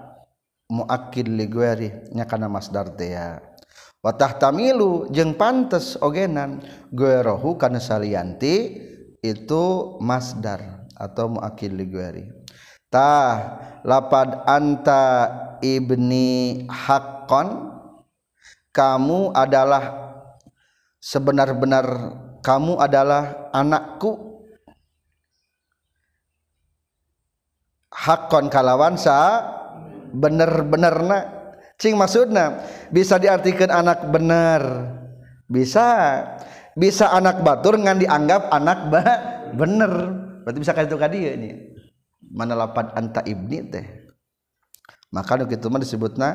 muakid 0.69 1.27
liguerinya 1.29 2.25
karena 2.29 2.49
masdar 2.51 2.95
tea. 2.95 3.41
Watahtalu 3.99 5.11
jeung 5.11 5.35
pantes 5.35 5.99
ogenan 5.99 6.63
guerohu 6.95 7.59
karena 7.59 7.83
salianti 7.83 8.79
itu 9.27 9.65
masdar 9.99 10.87
atau 10.95 11.35
muakid 11.35 11.75
ligueritah 11.75 13.33
lapad 13.83 14.47
anta 14.47 15.03
ibni 15.59 16.63
hakkon 16.71 17.75
kamu 18.71 19.35
adalah 19.35 20.15
sebenar-benar 21.03 22.15
kamu 22.41 22.79
adalah 22.79 23.51
anakku. 23.55 24.43
Hakon 27.89 28.47
kalawansa 28.49 29.43
bener-bener 30.15 30.95
na. 31.03 31.19
Cing 31.79 31.95
maksudna 31.95 32.63
bisa 32.91 33.19
diartikan 33.19 33.71
anak 33.71 34.07
bener. 34.11 34.63
Bisa 35.51 35.87
bisa 36.79 37.11
anak 37.11 37.43
batur 37.43 37.79
ngan 37.79 37.99
dianggap 37.99 38.51
anak 38.51 38.79
ba 38.91 39.03
bener. 39.55 39.93
Berarti 40.47 40.59
bisa 40.63 40.75
kasih 40.75 40.99
tadi 40.99 41.19
ya 41.27 41.33
ini. 41.35 41.75
Mana 42.29 42.55
lapan 42.55 42.93
anta 42.95 43.23
ibni 43.27 43.67
teh. 43.67 43.87
Maka 45.11 45.41
nu 45.41 45.49
kitu 45.49 45.73
mah 45.73 45.81
disebutna 45.81 46.29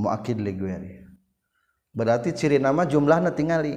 muakid 0.00 0.40
ligueri 0.40 1.04
berarti 1.90 2.32
ciri 2.32 2.56
nama 2.56 2.86
jumlahnya 2.86 3.34
tinggali 3.34 3.76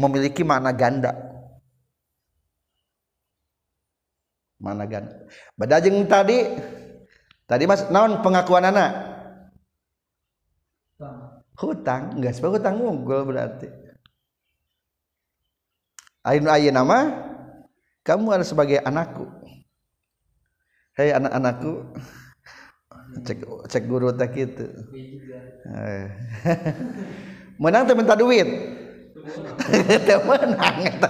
memiliki 0.00 0.40
makna 0.40 0.72
ganda. 0.72 1.12
Mana 4.56 4.88
ganda. 4.88 5.28
Beda 5.56 5.80
jeung 5.80 6.04
tadi 6.08 6.44
tadi 7.44 7.64
mas 7.68 7.84
naon 7.92 8.24
pengakuan 8.24 8.68
anak 8.68 8.90
hutang. 11.56 12.16
Enggak 12.16 12.36
sebab 12.36 12.56
hutang 12.56 12.80
unggul 12.80 13.28
berarti. 13.28 13.68
Ain 16.20 16.44
ayeuna 16.44 16.84
nama 16.84 16.98
kamu 18.04 18.36
adalah 18.36 18.48
sebagai 18.48 18.80
anakku. 18.84 19.24
Hei 20.96 21.16
anak-anakku. 21.16 21.96
Cek 23.24 23.38
cek 23.72 23.84
guru 23.88 24.12
tak 24.12 24.36
gitu. 24.36 24.68
Menang 27.62 27.88
minta 27.96 28.14
duit. 28.16 28.48
Menang 30.24 30.78
eta 30.90 31.08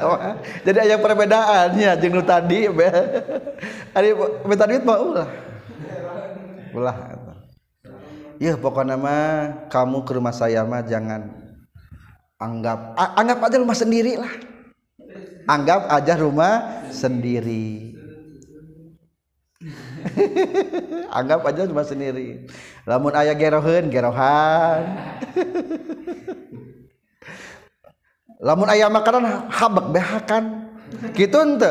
Jadi 0.66 0.78
aya 0.78 0.96
perbedaannya 0.98 1.90
jeung 2.00 2.14
nu 2.18 2.22
tadi. 2.24 2.66
Ari 3.94 4.10
minta 4.46 4.64
duit 4.66 4.82
mah 4.84 4.98
ulah. 4.98 5.28
Ulah 6.70 6.96
Ya 8.40 8.56
pokoknya 8.56 8.96
mah 8.96 9.68
kamu 9.68 10.00
ke 10.08 10.16
rumah 10.16 10.32
saya 10.32 10.64
mah 10.64 10.80
jangan 10.80 11.28
anggap 12.40 12.96
anggap 12.96 13.38
aja 13.44 13.56
rumah 13.60 13.76
sendiri 13.76 14.16
lah. 14.16 14.32
Anggap 15.44 15.92
aja 15.92 16.16
rumah 16.16 16.54
sendiri. 16.88 17.92
Anggap 21.20 21.44
aja 21.44 21.68
rumah 21.68 21.84
sendiri. 21.84 22.48
Lamun 22.88 23.12
ayah 23.12 23.36
gerohan 23.36 23.92
gerohan 23.92 24.88
lamun 28.40 28.68
ayah 28.72 28.88
makanan 28.88 29.46
habak 29.52 29.86
behakan. 29.92 30.44
Gitu 31.14 31.36
ente. 31.36 31.70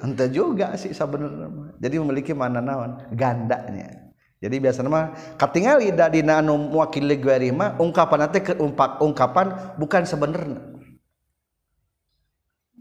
Ente 0.00 0.24
juga 0.32 0.72
sih 0.78 0.94
sebenarnya 0.94 1.76
jadi 1.82 2.00
memiliki 2.00 2.32
mana 2.32 2.62
naon? 2.62 3.02
Gandanya 3.12 4.06
jadi 4.36 4.56
biasanya 4.60 4.90
mah 4.92 5.06
katingal 5.40 5.80
ida 5.80 6.12
dina 6.12 6.44
anu 6.44 6.68
mewakili 6.68 7.16
gue 7.16 7.50
mah 7.56 7.80
ungkapan 7.80 8.28
nanti 8.28 8.44
ke 8.44 8.52
ungkapan 9.00 9.74
bukan 9.80 10.02
sebenarnya 10.04 10.60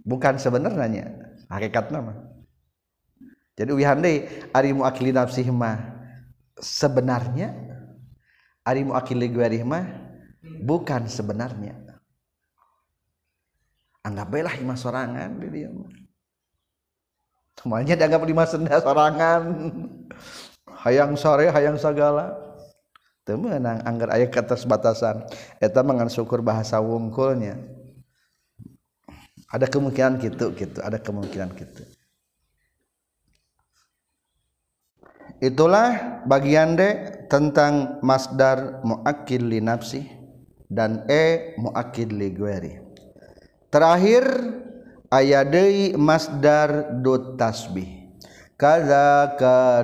bukan 0.04 0.36
sebenarnya 0.36 1.16
hakikat 1.48 1.96
nama 1.96 2.28
jadi 3.56 3.72
wihande 3.72 4.28
ari 4.52 4.76
muakili 4.76 5.16
nafsih 5.16 5.48
mah 5.48 5.96
sebenarnya 6.60 7.56
ari 8.68 8.84
muakili 8.84 9.32
guarih 9.32 9.64
mah 9.64 9.88
bukan 10.60 11.08
sebenarnya 11.08 11.85
anggap 14.06 14.30
baiklah 14.30 14.56
lima 14.62 14.76
sorangan 14.78 15.42
di 15.42 15.48
dia 15.50 15.70
semuanya 17.58 17.98
dianggap 17.98 18.22
lima 18.22 18.46
senda 18.46 18.78
sorangan. 18.78 19.44
Hayang 20.86 21.18
sore 21.18 21.50
hayang 21.50 21.82
sagala 21.82 22.38
temenang 23.26 23.82
anggar 23.90 24.14
ayat 24.14 24.30
ke 24.30 24.38
atas 24.38 24.70
batasan. 24.70 25.26
Eta 25.58 25.82
mangan 25.82 26.14
syukur 26.14 26.46
bahasa 26.46 26.78
wungkulnya. 26.78 27.58
Ada 29.50 29.66
kemungkinan 29.66 30.22
gitu 30.22 30.54
gitu 30.54 30.78
ada 30.86 31.02
kemungkinan 31.02 31.58
gitu 31.58 31.82
itulah 35.44 36.22
bagian 36.24 36.80
D 36.80 36.82
tentang 37.28 38.00
masdar 38.00 38.80
muakid 38.86 39.44
li 39.44 39.60
nafsi 39.60 40.08
dan 40.72 41.04
e 41.12 41.56
muakid 41.60 42.16
li 42.16 42.32
gueri 42.32 42.85
terakhir 43.76 44.24
aya 45.12 45.44
deui 45.44 46.00
masdar 46.00 46.96
do 47.04 47.36
tasbih. 47.36 48.08
Kaza 48.56 49.36
ka 49.36 49.84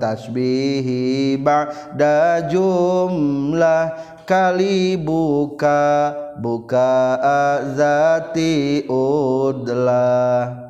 tasbihi 0.00 1.36
ba'da 1.36 2.48
jumlah 2.48 3.92
kali 4.24 4.96
buka 4.96 6.16
buka 6.40 7.20
azati 7.52 8.88
udlah 8.88 10.64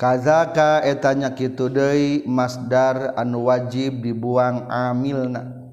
kazaka 0.00 0.80
etanya 0.80 1.36
kitu 1.36 1.68
deui 1.68 2.24
masdar 2.24 3.12
anu 3.20 3.52
wajib 3.52 4.00
dibuang 4.00 4.64
amilna. 4.72 5.63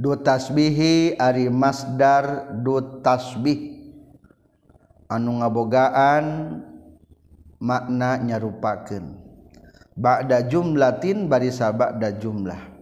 du 0.00 0.16
tasbihi 0.16 1.20
ari 1.20 1.52
masdar 1.52 2.56
du 2.64 3.04
tasbih. 3.04 3.84
Anu 5.12 5.44
ngabogaan 5.44 6.56
makna 7.60 8.16
nyarupakeun. 8.16 9.20
Ba'da 10.00 10.48
jumlatin 10.48 11.28
barisa 11.28 11.68
ba'da 11.76 12.16
jumlah. 12.16 12.72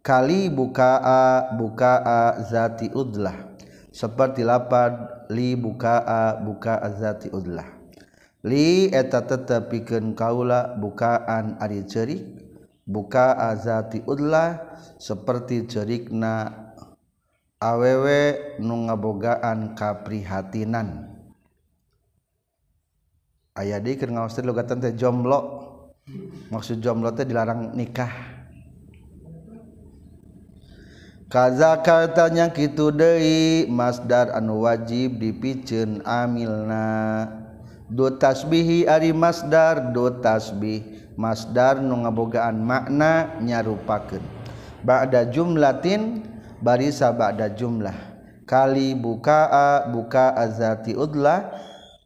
Kali 0.00 0.46
bukaa 0.46 1.58
bukaa 1.58 2.38
zati 2.46 2.94
udlah. 2.94 3.50
Seperti 3.90 4.46
lapad 4.46 5.26
li 5.34 5.58
bukaa 5.58 6.38
bukaa 6.46 6.86
zati 6.94 7.34
udlah. 7.34 7.66
Li 8.46 8.88
eta 8.88 9.26
tetepikeun 9.26 10.14
kaula 10.16 10.78
bukaan 10.78 11.60
ari 11.60 11.84
ceurik 11.84 12.39
buka 12.88 13.36
azati 13.36 14.04
udlah 14.04 14.78
seperti 15.00 15.68
cerikna 15.68 16.52
awewe 17.60 18.56
nu 18.58 18.88
ngabogaan 18.88 19.76
kaprihatinan. 19.76 21.12
Aya 23.52 23.76
dikeun 23.76 24.16
ngaos 24.16 24.32
teh 24.32 24.44
logatan 24.46 24.80
teh 24.80 24.96
jomblo. 24.96 25.68
Maksud 26.48 26.80
jomblo 26.80 27.12
teh 27.12 27.28
dilarang 27.28 27.76
nikah. 27.76 28.10
Kaza 31.30 31.78
katanya 31.86 32.50
kitu 32.50 32.90
deui 32.90 33.70
masdar 33.70 34.34
anu 34.34 34.66
wajib 34.66 35.20
dipiceun 35.22 36.02
amilna. 36.02 37.49
do 37.90 38.06
tasbihi 38.14 38.86
ari 38.86 39.10
masdar 39.10 39.90
do 39.90 40.08
tasbih 40.22 41.10
masdar 41.18 41.82
nu 41.82 42.06
ngabogaan 42.06 42.62
makna 42.62 43.36
nyarupakeun. 43.42 44.22
Ba'da 44.80 45.28
jumlatin 45.28 46.24
barisa 46.62 47.12
ba'da 47.12 47.52
jumlah. 47.52 47.92
Kali 48.48 48.96
bukaa 48.98 49.90
buka 49.90 50.34
azati 50.34 50.96
udlah 50.96 51.54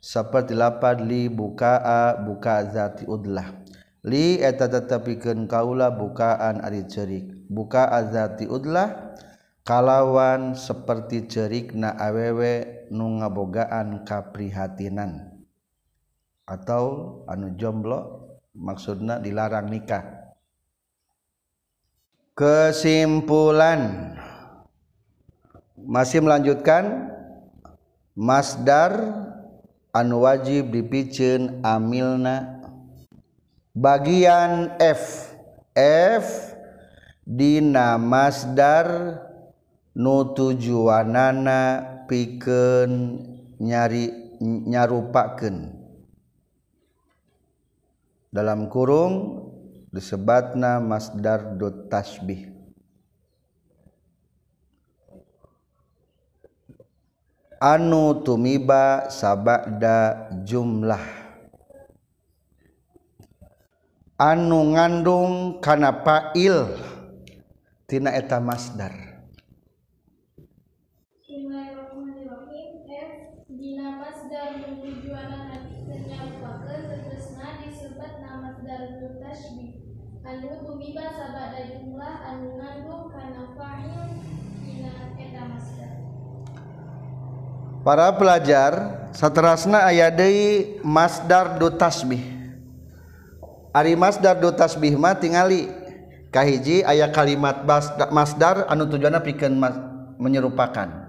seperti 0.02 0.52
lapad 0.52 1.00
li 1.00 1.30
bukaa 1.32 2.20
buka 2.20 2.60
azati 2.60 3.08
udlah. 3.08 3.64
Li 4.04 4.36
eta 4.36 4.68
tetepikeun 4.68 5.48
kaula 5.48 5.88
bukaan 5.88 6.60
ari 6.60 6.84
cerik 6.84 7.24
buka 7.48 7.88
azati 7.88 8.44
udlah 8.44 9.16
kalawan 9.64 10.52
seperti 10.52 11.24
cerikna 11.24 11.96
awewe 11.96 12.84
nu 12.92 13.24
ngabogaan 13.24 14.04
kaprihatinan. 14.04 15.33
atau 16.44 17.20
anu 17.24 17.56
jomblo 17.56 18.28
maksudna 18.54 19.18
dilarang 19.18 19.68
nikah. 19.68 20.32
Kesimpulan. 22.34 24.14
Masih 25.84 26.24
melanjutkan 26.24 27.12
masdar 28.16 28.96
anu 29.92 30.24
wajib 30.24 30.72
dipicen 30.72 31.60
amilna. 31.60 32.64
Bagian 33.74 34.78
F. 34.80 35.34
F 35.74 36.56
dina 37.26 37.98
masdar 37.98 39.18
nu 39.94 40.34
tujuanana 40.34 41.82
pikeun 42.06 43.22
nyari 43.58 44.34
nyarupakeun. 44.40 45.83
dalam 48.34 48.66
kurung 48.66 49.46
disebatna 49.94 50.82
masdar 50.82 51.54
dot 51.54 51.86
tasbih 51.86 52.54
anu 57.64 58.20
tumiba 58.20 59.08
sabada 59.08 60.28
jumlah. 60.44 61.00
Anu 64.20 64.76
ngandung 64.76 65.58
kana 65.64 65.90
fa'il 66.04 66.76
tina 67.88 68.12
eta 68.14 68.38
masdar. 68.38 69.03
para 87.84 88.08
pelajar 88.16 89.04
satterasna 89.12 89.84
aya 89.84 90.08
Dehi 90.08 90.80
Masdar 90.80 91.60
do 91.60 91.68
tasbih. 91.68 92.24
Ari 93.76 93.94
Masdar 93.94 94.40
do 94.40 94.50
tasbihmah 94.50 95.20
tingali. 95.20 95.68
Kahiji 96.34 96.82
ayah 96.82 97.14
kalimat 97.14 97.62
Masdar 98.10 98.66
anu 98.66 98.90
tujuana 98.90 99.22
piken 99.22 99.54
menyerupakan. 100.18 101.06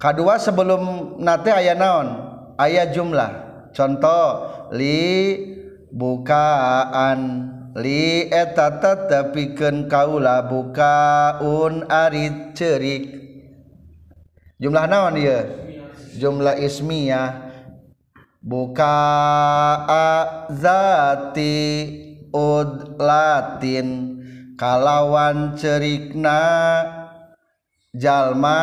Kedua 0.00 0.40
sebelum 0.40 1.12
nate 1.20 1.52
ayah 1.52 1.76
naon? 1.76 2.08
Ayah 2.56 2.88
jumlah. 2.88 3.30
Contoh 3.76 4.48
li 4.72 5.36
bukaan. 5.92 7.52
Li 7.76 8.32
eta 8.32 8.80
tetep 8.80 9.36
piken 9.36 9.92
kaula 9.92 10.48
bukaun 10.48 11.84
ari 11.84 12.56
cerik. 12.56 13.19
jumlah 14.60 14.84
naon 14.86 15.16
ieu? 15.16 15.40
Jumlah 16.20 16.60
ismiyah 16.60 17.50
buka 18.44 18.96
zati 20.52 21.58
ud 22.30 23.00
latin. 23.00 24.18
Kalawan 24.54 25.56
cerikna. 25.56 26.40
Jalma 27.90 28.60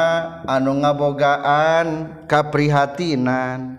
anu 0.47 0.79
ngabogaan 0.79 2.15
kaprihatinan. 2.31 3.75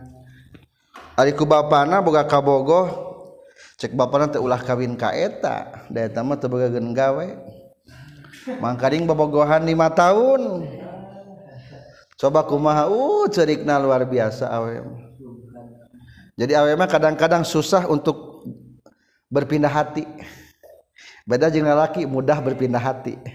Ari 1.16 1.33
ku 1.33 1.49
bapana 1.49 2.05
boga 2.05 2.27
kabogoh. 2.29 3.09
Cek 3.81 3.95
bapana 3.95 4.29
teh 4.29 4.43
ulah 4.43 4.61
kawin 4.61 4.99
ka 4.99 5.14
eta. 5.14 5.87
Da 5.89 6.05
eta 6.05 6.21
mah 6.21 6.37
teu 6.37 6.53
gawe. 6.53 7.27
Mangkaring 8.61 9.09
bobogohan 9.09 9.64
5 9.64 9.73
tahun. 9.95 10.43
Coba 12.19 12.43
kumaha? 12.45 12.91
Uh 12.91 13.31
cerikna 13.31 13.79
luar 13.79 14.05
biasa 14.05 14.51
awe. 14.51 14.83
Jadi 16.39 16.55
awe 16.59 16.75
mah 16.75 16.89
kadang-kadang 16.91 17.45
susah 17.47 17.87
untuk 17.87 18.43
berpindah 19.31 19.71
hati. 19.71 20.05
Beda 21.25 21.49
jeung 21.49 21.66
lalaki 21.66 22.05
mudah 22.05 22.43
berpindah 22.43 22.83
hati. 22.83 23.16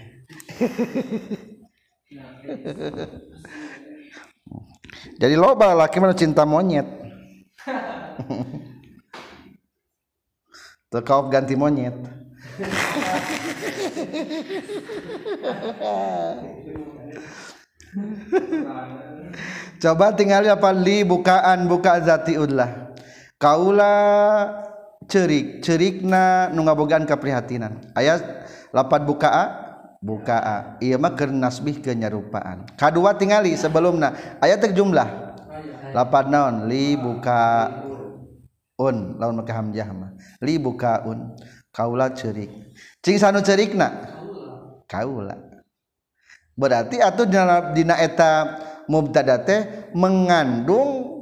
Jadi 5.20 5.34
loba 5.36 5.72
laki 5.72 6.00
mah 6.00 6.12
nu 6.12 6.16
cinta 6.16 6.44
monyet. 6.44 6.84
Tekau 10.94 11.26
ganti 11.26 11.58
monyet 11.58 11.98
coba 19.82 20.06
tinggal 20.14 20.46
apa 20.48 20.70
li 20.74 21.06
bukaan 21.06 21.66
buka 21.70 22.02
zatiullah 22.02 22.94
kaula 23.38 23.94
cerik 25.06 25.60
cerikna 25.60 26.50
nu 26.50 26.64
ngabogaan 26.64 27.06
keprihatinan 27.06 27.80
ayat 27.94 28.44
lapat 28.74 29.06
bukaa? 29.06 29.44
Bukaa. 30.04 30.76
Ieu 30.84 31.00
mah 31.00 31.16
keur 31.16 31.32
nasbih 31.32 31.80
ke 31.80 31.96
nyarupaan. 31.96 32.68
Kadua 32.76 33.16
tingali 33.16 33.56
sebelumna. 33.56 34.12
Ayat 34.42 34.60
teh 34.60 34.76
jumlah? 34.76 35.08
Lapat 35.96 36.28
naon? 36.28 36.68
Li 36.68 36.92
buka 36.98 37.72
un. 38.76 39.16
Lawan 39.16 39.40
make 39.40 39.54
hamzah 39.54 39.88
mah. 39.96 40.12
Li 40.44 40.60
buka 40.60 41.08
un. 41.08 41.32
Kaula 41.72 42.12
cerik. 42.12 42.52
Cing 43.00 43.16
sanu 43.16 43.40
cerikna? 43.40 44.12
Kaula. 44.84 45.43
berarti 46.54 47.02
atau 47.02 47.26
dina 47.74 47.98
eta 47.98 48.58
mubtada 48.86 49.42
teh 49.42 49.90
mengandung 49.94 51.14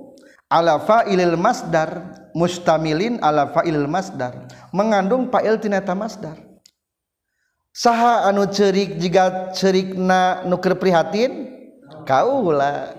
ala 0.53 0.77
fa'ilil 0.77 1.41
masdar 1.41 2.21
mustamilin 2.37 3.21
ala 3.25 3.53
fa'ilil 3.53 3.89
masdar. 3.89 4.49
Mengandung 4.73 5.33
fa'il 5.33 5.57
tina 5.61 5.81
eta 5.81 5.97
masdar. 5.97 6.37
Saha 7.73 8.29
anu 8.29 8.45
cerik 8.53 9.01
jika 9.01 9.57
cerikna 9.57 10.45
nu 10.45 10.61
keur 10.61 10.77
prihatin? 10.77 11.49
Kaula 12.05 12.93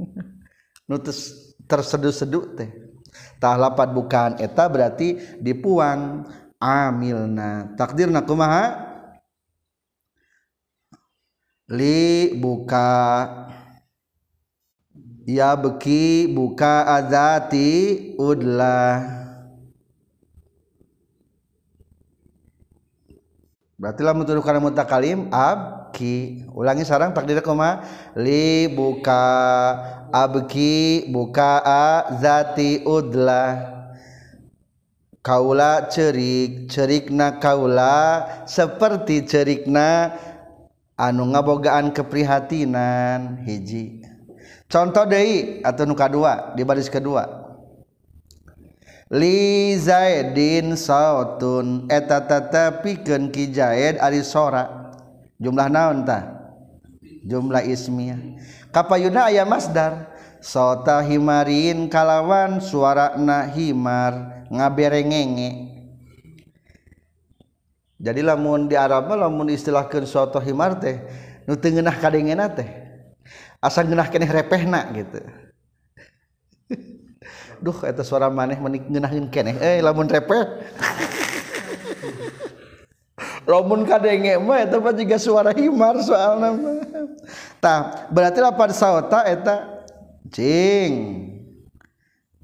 nu 0.88 0.96
terseduh-seduh 1.68 2.56
teh. 2.56 2.70
Tah 3.40 3.56
lapat 3.56 3.92
bukaan 3.92 4.40
eta 4.40 4.68
berarti 4.68 5.40
dipuang 5.40 6.24
amilna. 6.60 7.76
Takdirna 7.76 8.24
kumaha? 8.24 8.89
Li 11.70 12.34
buka. 12.34 12.90
Ya 15.30 15.54
beki 15.54 16.34
buka 16.34 16.82
azati 16.90 17.70
udlah 18.18 19.22
berarti 23.78 24.02
lamun 24.02 24.26
tuduh 24.26 24.42
kana 24.42 24.58
mutakalim 24.58 25.30
abki. 25.30 26.44
Ulangi 26.50 26.82
sarang 26.82 27.14
takdir 27.14 27.38
koma 27.46 27.86
li 28.18 28.66
buka. 28.66 29.22
Abki 30.10 31.06
buka 31.14 31.62
azati 31.62 32.82
udlah 32.82 33.80
kaula 35.20 35.86
cerik 35.92 36.66
cerikna 36.72 37.38
kaula 37.38 38.26
seperti 38.48 39.22
cerikna 39.28 40.16
anu 41.00 41.32
ngabogaan 41.32 41.96
keprihatinan 41.96 43.40
hiji. 43.48 44.04
Contoh 44.68 45.08
Dei 45.08 45.64
atau 45.64 45.88
nuka 45.88 46.06
dua 46.12 46.52
di 46.52 46.62
baris 46.62 46.92
kedua. 46.92 47.24
Li 49.10 49.74
Zaidin 49.80 50.78
sautun 50.78 51.88
eta 51.90 52.22
tatapikeun 52.22 53.32
Ki 53.32 53.50
Zaid 53.50 53.98
ari 53.98 54.22
sora 54.22 54.94
jumlah 55.40 55.66
naon 55.66 56.06
tah 56.06 56.54
jumlah 57.26 57.64
ismiyah 57.64 58.20
kapayuna 58.70 59.32
aya 59.32 59.48
masdar. 59.48 60.12
Sota 60.40 61.04
himarin 61.04 61.92
kalawan 61.92 62.64
suara 62.64 63.12
na 63.20 63.44
himar 63.44 64.40
ngaberengenge. 64.48 65.79
jadi 68.00 68.24
lamun 68.24 68.64
di 68.64 68.80
Arab 68.80 69.12
lamun 69.12 69.52
istilahkan 69.52 70.08
suatu 70.08 70.40
himar 70.40 70.80
teh 70.80 70.96
nu 71.44 71.52
teu 71.52 71.68
ngeunah 71.68 71.96
kadengena 72.00 72.48
teh 72.48 72.64
asa 73.60 73.84
ngeunah 73.84 74.08
keneh 74.08 74.30
repehna 74.32 74.88
gitu. 74.96 75.20
Duh 77.64 77.76
eta 77.84 78.00
suara 78.00 78.32
maneh 78.32 78.56
menik 78.56 78.88
ngeunaheun 78.88 79.28
keneh. 79.28 79.60
Eh 79.60 79.84
lamun 79.84 80.08
repeh. 80.08 80.42
Lamun 83.44 83.84
kadenge 83.84 84.40
mah 84.40 84.64
eta 84.64 84.80
mah 84.80 84.96
juga 84.96 85.20
suara 85.20 85.52
himar 85.52 86.00
soalna 86.00 86.56
mah. 86.56 86.76
Tah 87.60 88.08
berarti 88.08 88.40
lapan 88.40 88.70
saota 88.72 89.28
eta? 89.28 89.84
Cing. 90.32 91.26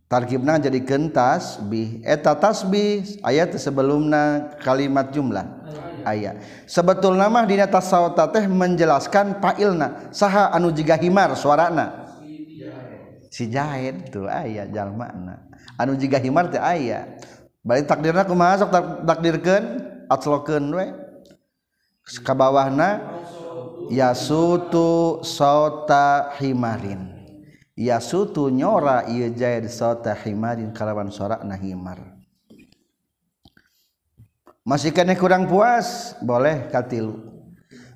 tarkibna 0.07 0.59
jadi 0.59 0.81
kentas 0.83 1.59
bi. 1.63 2.03
Eta 2.03 2.35
tasbih 2.35 3.21
ayat 3.23 3.55
sebelumna 3.59 4.55
kalimat 4.63 5.11
jumlah. 5.11 5.47
Ayat 6.07 6.39
sebetul 6.71 7.19
nama 7.19 7.43
dina 7.43 7.67
tasawta 7.67 8.31
teh 8.31 8.47
menjelaskan 8.47 9.43
pailna 9.43 10.11
saha 10.15 10.55
anu 10.55 10.71
jiga 10.71 10.95
himar 10.95 11.35
suarana? 11.35 12.07
Si 13.27 13.51
jahit 13.51 14.15
tuh 14.15 14.31
ayat 14.31 14.71
jalmana. 14.71 15.51
Anu 15.75 15.99
jiga 15.99 16.23
himar 16.23 16.49
teh 16.49 16.63
aya. 16.63 17.19
Bari 17.67 17.83
takdirna 17.83 18.23
kumaha 18.23 18.63
sok 18.63 18.71
takdirkeun? 19.03 19.65
Atslokeun 20.07 20.65
we. 20.71 20.87
Ka 22.23 22.39
bawahna 22.39 23.03
yasutu 23.91 25.19
sauta 25.27 26.31
himarin. 26.39 27.16
ya 27.77 28.01
sutu 28.01 28.49
nyora 28.49 29.07
ieu 29.13 29.29
jaid 29.31 29.69
sota 29.69 30.17
himarin 30.17 30.73
kalawan 30.73 31.13
sorak 31.13 31.45
na 31.45 31.55
himar 31.55 32.17
masih 34.67 34.91
kene 34.91 35.15
kurang 35.15 35.47
puas? 35.47 36.19
Boleh 36.19 36.67
katilu. 36.75 37.23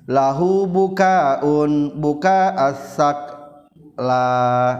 Lahu 0.07 0.63
bukaun 0.71 1.99
buka 1.99 2.55
asak 2.55 3.19
la. 3.99 4.79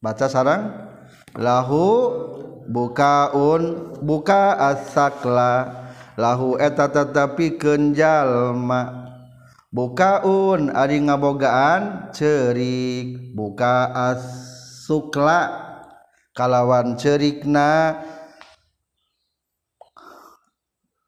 Baca 0.00 0.26
sarang. 0.32 0.72
Lahu 1.36 2.08
bukaun 2.72 3.92
buka 4.00 4.56
asakla 4.56 5.84
lahu 6.16 6.56
eta 6.56 6.88
tetapi 6.88 7.60
kenjalma. 7.60 9.01
bukaun 9.72 10.68
ari 10.68 11.00
ngabogaan 11.00 12.12
cerik 12.12 13.32
buka 13.32 13.88
asukla 14.12 15.48
kalawan 16.36 16.94
cerikna 17.00 17.96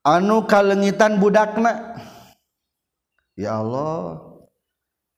anu 0.01 0.49
kalengitan 0.49 1.21
budakna. 1.21 2.01
Ya 3.37 3.61
Allah 3.61 4.21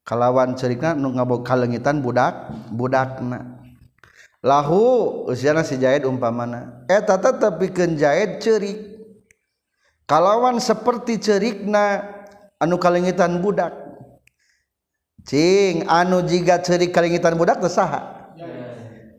kalawan 0.03 0.59
cerikna 0.59 0.99
nu 0.99 1.15
ngabog 1.15 1.47
kalengitan 1.47 2.03
budak 2.03 2.51
budakna. 2.75 3.63
Lahu 4.47 5.27
usiana 5.27 5.67
si 5.67 5.79
jahit 5.79 6.07
umpamana. 6.07 6.87
Eta 6.87 7.19
tetep 7.19 7.63
pikeun 7.63 7.99
cerik 7.99 8.79
kalawan 10.07 10.63
seperti 10.63 11.19
cerikna 11.19 12.16
anu 12.63 12.77
kalengitan 12.81 13.41
budak. 13.41 13.73
Cing 15.27 15.85
anu 15.91 16.23
jika 16.23 16.63
ceri 16.63 16.93
kalengitan 16.95 17.35
budak 17.35 17.59
tersaha 17.59 18.17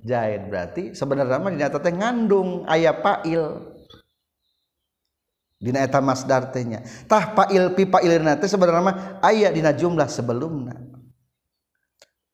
jahit 0.07 0.47
berarti 0.47 0.95
sebenarnya 0.95 1.37
mah 1.43 1.51
dina 1.51 1.67
teh 1.67 1.91
ngandung 1.93 2.63
aya 2.63 2.95
pail. 2.95 3.75
Dina 5.59 5.83
eta 5.83 5.99
masdar 5.99 6.47
teh 6.55 6.63
nya. 6.63 6.79
Tah 7.11 7.35
pail 7.35 7.75
pi 7.75 7.83
pailna 7.83 8.39
teh 8.39 8.47
sebenarnya 8.47 8.81
mah 8.81 8.97
aya 9.19 9.51
dina 9.51 9.75
jumlah 9.75 10.07
sebelumna. 10.07 10.79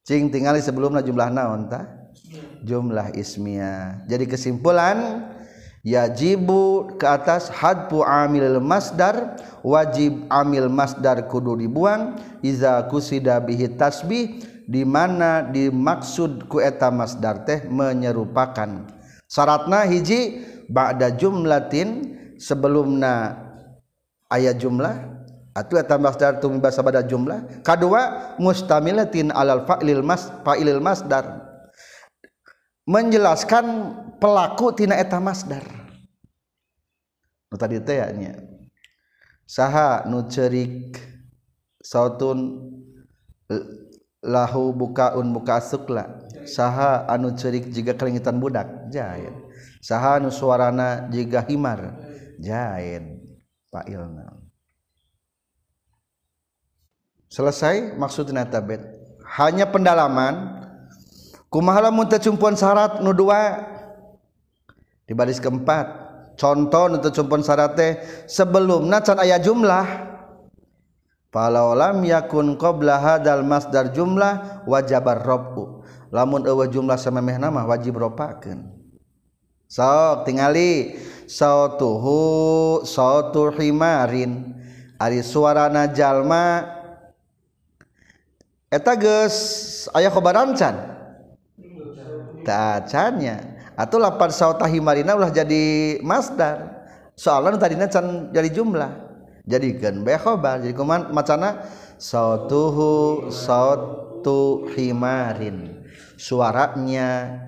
Cing 0.06 0.30
tingali 0.30 0.62
sebelumna 0.62 1.02
jumlah 1.02 1.34
naon 1.34 1.66
tah? 1.66 1.90
Jumlah 2.64 3.18
ismiyah. 3.18 4.06
Jadi 4.06 4.30
kesimpulan 4.30 5.28
yajibu 5.84 6.96
ke 6.96 7.04
atas 7.04 7.52
hadpu 7.52 8.02
amil 8.08 8.64
masdar 8.64 9.36
wajib 9.62 10.24
amil 10.32 10.72
masdar 10.72 11.28
kudu 11.28 11.60
dibuang 11.60 12.16
iza 12.40 12.88
kusida 12.88 13.44
bihi 13.44 13.76
tasbih 13.76 14.40
di 14.64 14.88
mana 14.88 15.44
dimaksud 15.44 16.48
ku 16.48 16.64
eta 16.64 16.88
masdar 16.88 17.44
teh 17.44 17.68
menyerupakan. 17.68 18.88
Syaratna 19.28 19.84
hiji 19.84 20.40
ba'da 20.72 21.12
jumlatin 21.20 22.16
sebelumna 22.40 23.36
ayat 24.32 24.64
jumlah 24.64 24.96
atau 25.52 25.76
eta 25.76 26.00
masdar 26.00 26.40
tumi 26.40 26.64
basa 26.64 26.80
pada 26.80 27.04
jumlah. 27.04 27.62
Kedua 27.62 28.36
mustamilatin 28.40 29.36
alal 29.36 29.68
fa'ilil 29.68 30.00
mas 30.00 30.32
fa'ilil 30.48 30.80
masdar. 30.80 31.43
Menjelaskan 32.84 33.66
pelaku 34.20 34.76
tina 34.76 35.00
eta 35.00 35.20
masdar. 35.20 35.64
Nu 37.52 37.56
tadi 37.56 37.80
teh 37.80 38.00
nya. 38.18 38.40
Saha 39.44 40.08
nu 40.08 40.26
cerik 40.28 40.98
sautun 41.84 42.72
lahu 44.24 44.72
bukaun 44.72 45.36
buka 45.36 45.60
sukla 45.60 46.24
saha 46.48 47.04
anu 47.12 47.36
cerik 47.36 47.68
jika 47.70 47.92
kelingitan 47.92 48.40
budak 48.40 48.88
jahit 48.88 49.36
saha 49.84 50.24
anu 50.24 50.32
suarana 50.32 51.12
jika 51.12 51.44
himar 51.44 52.00
jahit 52.40 53.04
pak 53.68 53.84
ilna. 53.92 54.32
Selesai 57.28 57.98
maksudnya 58.00 58.48
tabet 58.48 58.80
hanya 59.36 59.68
pendalaman 59.68 60.63
kumahalamun 61.54 62.10
tecumpuan 62.10 62.58
syarat 62.58 63.06
nu 63.06 63.14
dua? 63.14 63.62
Dibaris 65.06 65.38
keempat. 65.38 66.02
Contoh 66.34 66.90
nu 66.90 66.98
tecumpuan 66.98 67.46
syarat 67.46 67.78
teh 67.78 68.02
sebelumna 68.26 69.06
can 69.06 69.22
aya 69.22 69.38
jumlah. 69.38 69.86
Falau 71.30 71.78
lam 71.78 72.02
yakun 72.02 72.58
qabla 72.58 72.98
hadal 72.98 73.46
masdar 73.46 73.94
jumlah 73.94 74.66
wajabar 74.66 75.22
rabu. 75.22 75.86
Lamun 76.10 76.46
eueuh 76.46 76.70
jumlah 76.70 76.98
samemehna 76.98 77.54
mah 77.54 77.70
wajib 77.70 78.02
ropakeun. 78.02 78.70
Sok 79.70 80.26
tingali. 80.26 80.98
Sautuhu 81.26 82.86
sautu 82.86 83.50
himarin. 83.58 84.54
Ari 85.02 85.26
suarana 85.26 85.90
jalma. 85.90 86.70
Eta 88.70 88.94
geus 88.94 89.38
aya 89.94 90.14
kobaran 90.14 90.54
can? 90.54 91.03
Tacanya 92.46 93.64
atau 93.74 93.98
lapar 93.98 94.30
sautahi 94.30 94.78
marina 94.78 95.18
ulah 95.18 95.34
jadi 95.34 95.98
masdar. 96.06 96.86
Soalnya 97.14 97.58
tadinya 97.62 97.88
can 97.90 98.30
jadi 98.34 98.50
jumlah. 98.54 98.92
Jadi 99.44 99.76
kan 99.76 100.02
behobar 100.08 100.64
jadi 100.64 100.72
kuman 100.72 101.12
macana 101.12 101.68
sautuhu 102.00 103.28
sautu 103.28 104.72
himarin. 104.72 105.84
Suaranya 106.16 107.40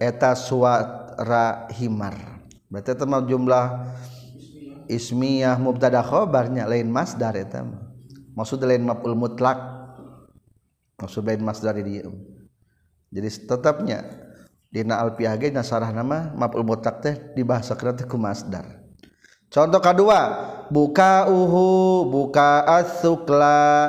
eta 0.00 0.32
suara 0.32 1.68
himar. 1.76 2.40
Berarti 2.72 2.96
itu 2.96 3.06
jumlah 3.36 3.66
ismiyah 4.88 5.60
mubtada 5.60 6.00
khobarnya 6.00 6.64
lain 6.64 6.88
masdar 6.88 7.36
eta 7.36 7.62
maksud 8.32 8.62
lain 8.64 8.86
maf'ul 8.86 9.18
mutlak. 9.18 9.58
Maksud 10.96 11.28
lain 11.28 11.44
masdar 11.44 11.76
di 11.76 12.00
jadi 13.12 13.28
tetapnya 13.30 13.98
dina 14.76 15.00
alfiah 15.00 15.32
ge 15.40 15.48
nasarah 15.48 15.88
nama 15.88 16.36
maf'ul 16.36 16.60
mutlaq 16.60 17.00
teh 17.00 17.16
dibahasa 17.32 17.72
teh 17.72 18.04
ku 18.04 18.20
masdar 18.20 18.84
contoh 19.48 19.80
kedua 19.80 20.20
buka 20.68 21.32
uhu 21.32 22.04
buka 22.12 22.60
asukla 22.68 23.88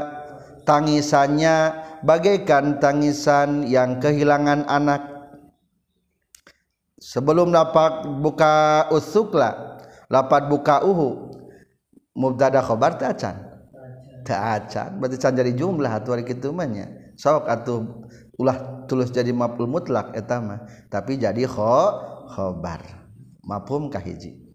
tangisannya 0.64 1.88
bagaikan 2.04 2.78
tangisan 2.84 3.66
yang 3.66 3.98
kehilangan 4.04 4.68
anak. 4.68 5.16
Sebelum 6.98 7.54
lapat 7.54 8.10
buka 8.20 8.90
usukla 8.92 9.80
lapat 10.12 10.50
buka 10.50 10.84
uhu 10.84 11.32
mubtada 12.18 12.60
khobar 12.60 13.00
teh 13.00 13.08
acan. 13.08 13.38
Teh 14.28 14.36
acan 14.36 15.00
berarti 15.00 15.16
can 15.16 15.38
jadi 15.38 15.56
jumlah 15.56 15.88
atuh 15.88 16.20
kitu 16.26 16.52
mah 16.52 16.68
nya. 16.68 16.90
Sok 17.16 17.48
atuh 17.48 18.12
ulah 18.38 18.86
tulus 18.86 19.10
jadi 19.10 19.34
maful 19.34 19.66
mutlak 19.66 20.14
etama 20.14 20.64
tapi 20.88 21.18
jadi 21.18 21.44
kho 21.44 21.82
khobar. 22.32 22.86
Mafhum 23.48 23.88
kahiji 23.88 24.48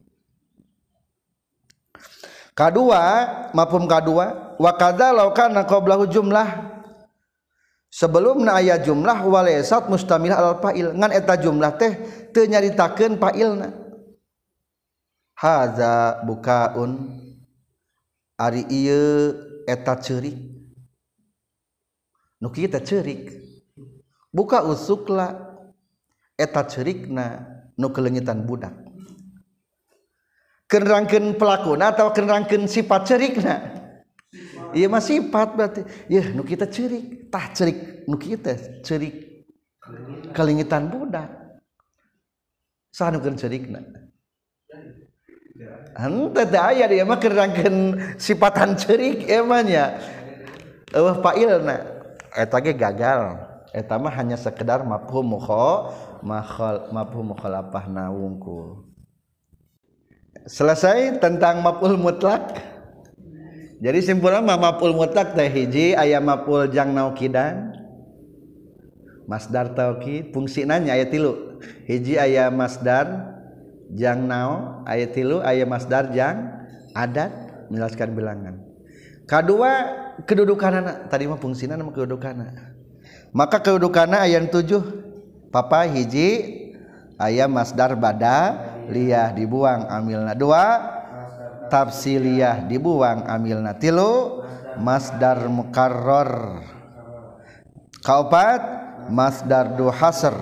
kedua 2.52 3.02
mafhum 3.56 3.88
kedua 3.88 4.56
wa 4.60 4.72
kadzalau 4.76 5.32
kana 5.32 5.64
qablahu 5.64 6.06
jumlah. 6.08 6.72
Sebelumna 7.92 8.56
aya 8.56 8.80
jumlah 8.80 9.20
walaysat 9.28 9.92
mustamil 9.92 10.32
al 10.32 10.56
fa'il. 10.64 10.96
Ngan 10.96 11.12
eta 11.12 11.36
jumlah 11.36 11.76
teh 11.76 11.92
teu 12.32 12.48
nyaritakeun 12.48 13.20
fa'ilna. 13.20 13.68
Hadza 15.36 16.24
bukaun. 16.24 17.20
Ari 18.40 18.64
ieu 18.72 19.36
eta 19.68 20.00
ceurik. 20.00 20.40
Nu 22.40 22.48
kita 22.48 22.80
ceurik. 22.80 23.41
buka 24.32 24.64
usukla 24.64 25.36
eta 26.40 26.64
cerikna 26.64 27.44
nu 27.76 27.92
kelengitan 27.92 28.42
budak. 28.48 28.72
Kenrangkeun 30.66 31.36
pelakuna 31.36 31.92
atau 31.92 32.08
kenrangkeun 32.16 32.64
sifat 32.64 33.04
cerikna? 33.04 33.60
Ieu 34.72 34.88
mah 34.88 35.04
sifat 35.04 35.52
berarti. 35.52 35.84
Ya 36.08 36.24
nu 36.32 36.42
kita 36.48 36.64
cerik. 36.64 37.28
Tah 37.28 37.52
cerik 37.52 38.08
nu 38.08 38.16
kita 38.16 38.56
cerik 38.80 39.44
kelengitan 40.32 40.88
budak. 40.88 41.28
Saha 42.88 43.12
nu 43.12 43.20
cerikna. 43.36 43.84
Henteu 45.92 46.48
teh 46.48 46.56
aya 46.56 46.88
dia 46.88 47.04
mah 47.04 47.20
kerangkeun 47.20 48.00
sifatan 48.16 48.80
cerik 48.80 49.28
emanya. 49.28 50.00
Eueuh 50.96 51.20
pailna 51.20 51.84
eta 52.32 52.56
ge 52.64 52.72
gagal. 52.72 53.51
Etama 53.72 54.12
hanya 54.12 54.36
sekedar 54.36 54.84
mafhum 54.84 55.24
mukho 55.36 55.88
makhol 56.20 56.92
mafhum 56.92 57.32
mukhalafah 57.32 57.88
nawungkul. 57.88 58.84
Selesai 60.44 61.16
tentang 61.18 61.64
maf'ul 61.64 61.96
mutlak? 61.96 62.60
Jadi 63.82 63.98
simpulnya 64.04 64.44
maf'ul 64.44 64.94
mutlak 64.94 65.34
teh 65.34 65.48
hiji 65.48 65.96
aya 65.96 66.20
maf'ul 66.20 66.70
jang 66.70 66.92
naukidan 66.94 67.74
masdar 69.26 69.72
taukid 69.72 70.30
fungsi 70.36 70.68
nanya 70.68 70.92
ayat 70.94 71.08
tilu. 71.10 71.58
Hiji 71.88 72.20
aya 72.20 72.52
masdar 72.52 73.34
jang 73.94 74.28
nau 74.28 74.82
ayat 74.84 75.16
tilu 75.16 75.40
aya 75.40 75.64
masdar 75.64 76.12
jang 76.12 76.62
adat 76.92 77.32
menjelaskan 77.72 78.08
bilangan. 78.12 78.54
Kedua 79.24 79.70
kedudukan 80.28 81.06
tadi 81.08 81.24
mah 81.24 81.40
fungsi 81.40 81.70
nama 81.70 81.86
kedudukan 81.88 82.34
anak 82.34 82.71
maka 83.32 83.58
keudukana 83.58 84.22
ayam 84.28 84.46
tujuh. 84.46 85.02
Papa 85.52 85.84
hiji 85.84 86.60
ayam 87.20 87.52
masdar 87.52 87.92
bada 87.92 88.56
liyah 88.88 89.32
dibuang 89.32 89.88
amilna 89.88 90.32
dua. 90.32 90.64
Tafsiliyah 91.68 92.68
dibuang 92.68 93.24
amilna 93.26 93.76
tilu. 93.76 94.44
Masdar 94.72 95.52
mukarror 95.52 96.64
kaopat 98.00 98.60
masdar 99.12 99.76
duhasr 99.76 100.32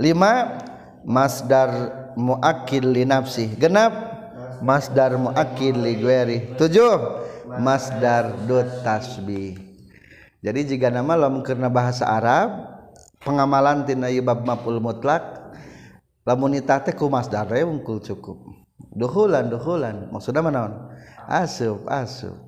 lima 0.00 0.64
masdar 1.04 1.70
muakil 2.16 2.88
li 2.88 3.04
nafsi 3.04 3.52
genap 3.60 3.92
masdar 4.64 5.20
muakil 5.20 5.76
li 5.76 6.00
gweri 6.00 6.56
tujuh 6.56 7.20
masdar 7.60 8.32
du 8.48 8.64
tasbih. 8.80 9.65
Jadi 10.46 10.62
jika 10.62 10.94
nama 10.94 11.18
lamun 11.18 11.42
karena 11.42 11.66
bahasa 11.66 12.06
Arab 12.06 12.70
pengamalan 13.18 13.82
tina 13.82 14.06
bab 14.22 14.46
maf'ul 14.46 14.78
mutlak 14.78 15.42
lamun 16.22 16.54
teh 16.54 16.94
ku 16.94 17.10
masdar 17.10 17.50
cukup. 17.82 18.38
Duhulan 18.94 19.50
duhulan. 19.50 20.06
Maksudnya 20.14 20.46
mana 20.46 20.94
asup 21.26 21.82
asup. 21.90 22.38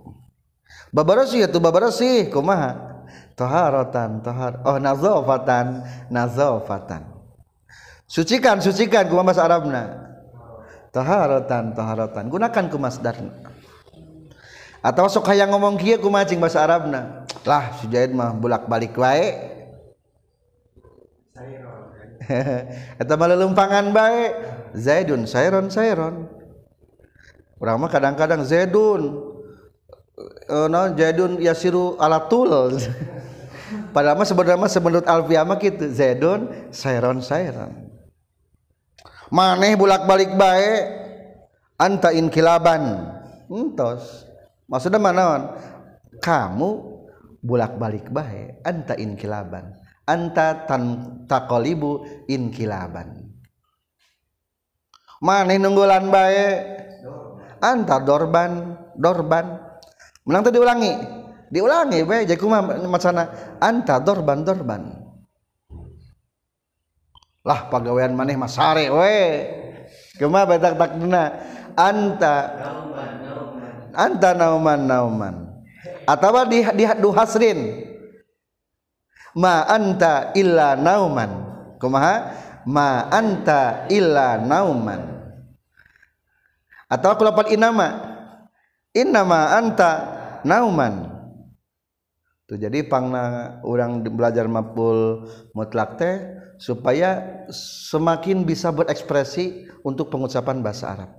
Babarasi 0.95 1.43
ya 1.43 1.51
tuh 1.51 1.59
babarasi 1.59 2.31
kumaha? 2.31 3.03
Taharatan 3.35 4.23
tahar 4.23 4.63
oh 4.63 4.79
nazafatan 4.79 5.83
nazafatan 6.11 7.03
sucikan 8.07 8.63
sucikan 8.63 9.11
kumaha 9.11 9.35
bahasa 9.35 9.43
Arabna. 9.43 9.83
Taharatan 10.95 11.75
taharatan 11.75 12.31
gunakan 12.31 12.65
ku 12.71 12.79
masdarna 12.79 13.59
atau 14.79 15.11
sok 15.11 15.35
hayang 15.35 15.51
ngomong 15.51 15.75
kieu 15.75 15.99
kumaha 15.99 16.25
cing 16.27 16.39
bahasa 16.39 16.63
Arabna 16.63 17.27
lah 17.49 17.81
si 17.81 17.89
Jaid 17.89 18.13
mah 18.13 18.37
bolak-balik 18.37 18.93
wae. 19.01 19.57
Eta 23.01 23.17
mah 23.17 23.29
lelumpangan 23.33 23.89
bae. 23.89 24.23
Zaidun 24.77 25.25
Sairon 25.25 25.73
Sairon. 25.73 26.29
Urang 27.57 27.81
mah 27.81 27.89
kadang-kadang 27.89 28.45
Zaidun. 28.45 29.33
Uh, 30.45 30.69
no 30.69 30.93
Zaidun 30.93 31.41
yasiru 31.41 31.97
alatul. 31.97 32.77
Padahal 33.97 34.21
mah 34.21 34.29
sebenarnya 34.29 34.61
mah 34.61 34.71
menurut 34.85 35.07
Alfiah 35.09 35.45
mah 35.49 35.57
gitu 35.57 35.89
Zaidun 35.89 36.69
Sairon 36.69 37.25
Sairon. 37.25 37.73
Maneh 39.33 39.73
bolak-balik 39.73 40.37
bae. 40.37 41.01
Anta 41.81 42.13
inkilaban. 42.13 43.09
Entos. 43.49 44.29
Maksudnya 44.69 45.01
mana 45.01 45.57
kamu 46.21 46.98
bolak-balik 47.43 48.11
baik 48.11 48.63
anta 48.67 48.95
inkilaban. 48.99 49.75
Anta 50.09 50.65
tan 50.65 50.85
takolibu 51.29 52.25
inkilaban. 52.27 53.29
Mana 55.21 55.53
nunggulan 55.59 56.09
baik 56.09 56.57
anta 57.61 58.01
dorban 58.01 58.79
dorban. 58.97 59.61
Menang 60.25 60.43
tuh 60.49 60.55
diulangi. 60.55 60.95
Diulangi 61.49 62.05
baik 62.05 62.29
jadi 62.29 62.41
kuma 62.41 62.61
macana 62.65 63.57
anta 63.61 64.01
dorban 64.01 64.45
dorban. 64.45 64.83
Lah 67.45 67.69
pegawaian 67.73 68.13
maneh 68.13 68.37
masare 68.37 68.93
we. 68.93 69.17
Ke 70.19 70.27
mana 70.27 70.45
betak 70.45 70.77
tak 70.77 70.93
anta 71.79 72.35
anta 73.95 74.31
nauman 74.35 74.85
nauman 74.85 75.48
atau 76.09 76.49
di 76.49 76.65
di 76.65 76.85
hasrin. 76.89 77.85
Ma 79.37 79.69
anta 79.69 80.33
illa 80.33 80.73
nauman. 80.73 81.31
Kumaha 81.77 82.15
ma 82.65 83.13
anta 83.13 83.85
illa 83.93 84.41
nauman. 84.41 85.05
Atau 86.89 87.13
kulapan 87.21 87.53
inama 87.53 87.89
innama. 88.97 89.53
Anta 89.53 89.91
nauman. 90.49 91.21
Tuh 92.49 92.57
jadi 92.57 92.81
pangna 92.89 93.61
orang 93.61 94.01
belajar 94.01 94.49
mapul 94.49 95.29
mutlak 95.53 96.01
teh 96.01 96.17
supaya 96.57 97.45
semakin 97.93 98.49
bisa 98.49 98.73
berekspresi 98.73 99.69
untuk 99.85 100.09
pengucapan 100.09 100.65
bahasa 100.65 100.89
Arab. 100.89 101.11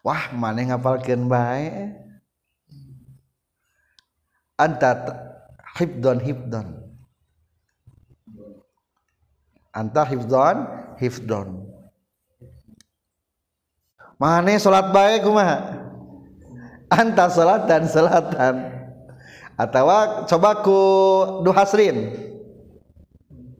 Wah 0.00 0.32
mana 0.32 0.64
ngapalkeun 0.72 1.28
bae 1.28 1.92
anta 4.56 4.90
hifdon 5.76 6.18
hifdon. 6.20 6.66
Anta 9.76 10.02
hifdon 10.08 10.56
hifdon. 10.96 11.48
Mana 14.16 14.56
salat 14.56 14.96
bae 14.96 15.20
kumaha 15.20 15.84
anta 16.88 17.28
salatan 17.28 17.84
salatan 17.84 18.54
atau 19.60 19.88
coba 20.24 20.64
ku 20.64 20.80
duhasrin 21.44 22.16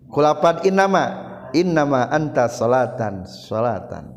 kulapan 0.09 0.65
innama. 0.65 1.23
Innama 1.55 2.11
anta 2.13 2.51
salatan 2.53 3.25
salatan 3.25 4.13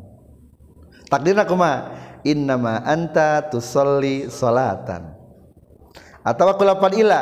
takdirna 1.08 1.48
kumaha 1.48 1.94
innama 2.26 2.82
anta 2.84 3.48
tusalli 3.48 4.28
salatan 4.28 5.19
atau 6.22 6.46
aku 6.50 6.62
lapan 6.64 6.92
ila? 7.06 7.20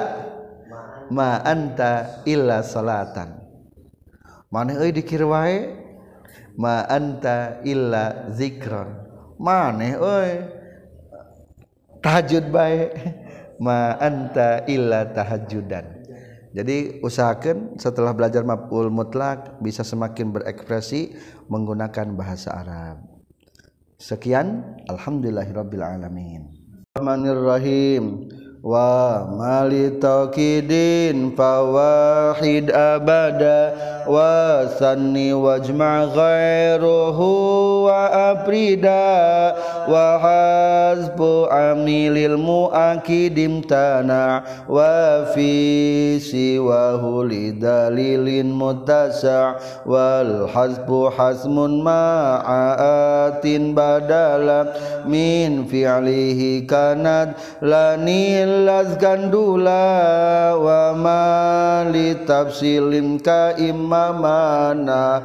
Ma 1.09 1.41
anta 1.41 2.23
illa 2.29 2.61
salatan. 2.61 3.41
Mana 4.53 4.77
euy 4.81 4.93
dikir 4.93 5.25
wae? 5.25 5.73
Ma 6.59 6.85
anta 6.85 7.63
illa 7.65 8.29
zikron 8.35 9.09
mana 9.39 9.97
euy? 9.97 10.33
Tahajud 12.03 12.51
bae. 12.51 12.81
Ma 13.59 13.99
anta 13.99 14.63
illa 14.71 15.03
tahajjudan 15.11 15.99
jadi 16.59 17.05
usahakan 17.05 17.77
setelah 17.77 18.17
belajar 18.17 18.41
maf'ul 18.41 18.89
mutlak 18.89 19.61
bisa 19.61 19.85
semakin 19.85 20.33
berekspresi 20.33 21.13
menggunakan 21.47 22.17
bahasa 22.17 22.57
Arab. 22.57 23.05
Sekian. 24.01 24.79
Alhamdulillahirabbil 24.89 25.85
alamin. 25.85 26.49
Rahmanirrahim. 26.97 28.33
Wa 28.59 29.23
mali 29.39 29.95
taqidin 30.03 31.31
fawahid 31.39 32.75
abada. 32.75 33.71
Wa 34.09 34.67
sanni 34.81 35.31
wajma' 35.37 36.11
ghairuhu 36.17 37.29
wa 37.87 38.33
aprida 38.33 39.53
wa 39.89 40.21
hasbu 40.21 41.49
amilil 41.49 42.37
muakidim 42.37 43.65
tana. 43.65 44.45
Wa 44.69 45.25
fi 45.33 46.21
siwahu 46.21 47.25
lidalilin 47.25 48.53
mutasa 48.53 49.57
wal 49.89 50.47
hasbu 50.53 51.09
hasmun 51.17 51.81
ma'atin 51.81 53.73
badala. 53.73 54.77
Min 55.09 55.65
fi'lihi 55.65 56.69
kanad 56.69 57.33
lanil 57.65 58.69
las 58.69 58.93
gandula 59.01 60.53
wa 60.59 60.93
mali 60.93 62.13
tafsilin 62.29 63.17
ka 63.23 63.57
imamana 63.57 65.23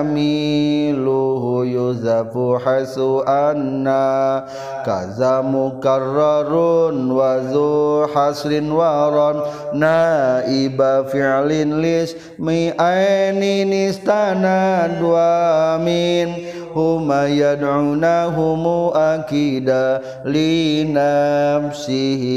amiluhu 0.00 1.64
yuzafu 1.64 2.60
hasu 2.60 3.24
Nah 3.70 4.50
kaza 4.82 5.46
mukarrarun 5.46 7.06
wa 7.14 7.38
zu 7.46 8.10
hasrin 8.10 8.66
waron 8.74 9.46
naiba 9.78 11.06
fi'lin 11.06 11.78
lis 11.78 12.18
mi 12.34 12.74
ainin 12.74 13.70
istana 13.70 14.90
dua 14.98 15.78
min. 15.78 16.58
Huma 16.70 17.26
yad'una 17.26 18.30
humu 18.30 18.94
akida 18.94 19.98
linamsihi 20.22 21.26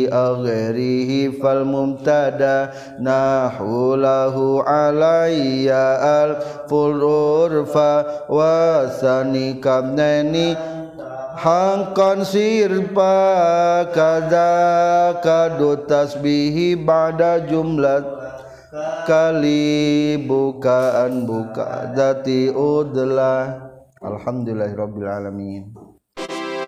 agherihi 0.10 1.38
fal 1.38 1.62
mumtada 1.62 2.74
nahulahu 2.98 4.66
alayya 4.66 6.02
al 6.02 6.42
fururfa 6.66 8.26
wasani 8.26 9.62
kamnani 9.62 10.58
hangkon 11.38 12.22
sirpa 12.22 13.18
kada 13.90 14.54
kadu 15.20 15.86
tasbihi 15.90 16.78
ba'da 16.78 17.44
jumlat. 17.50 18.06
Kali 19.06 20.18
bukaan 20.26 21.30
buka 21.30 21.94
dati 21.94 22.50
udlah 22.50 23.70
alhamdulillahirabbil 24.02 25.10
alamin. 25.10 25.73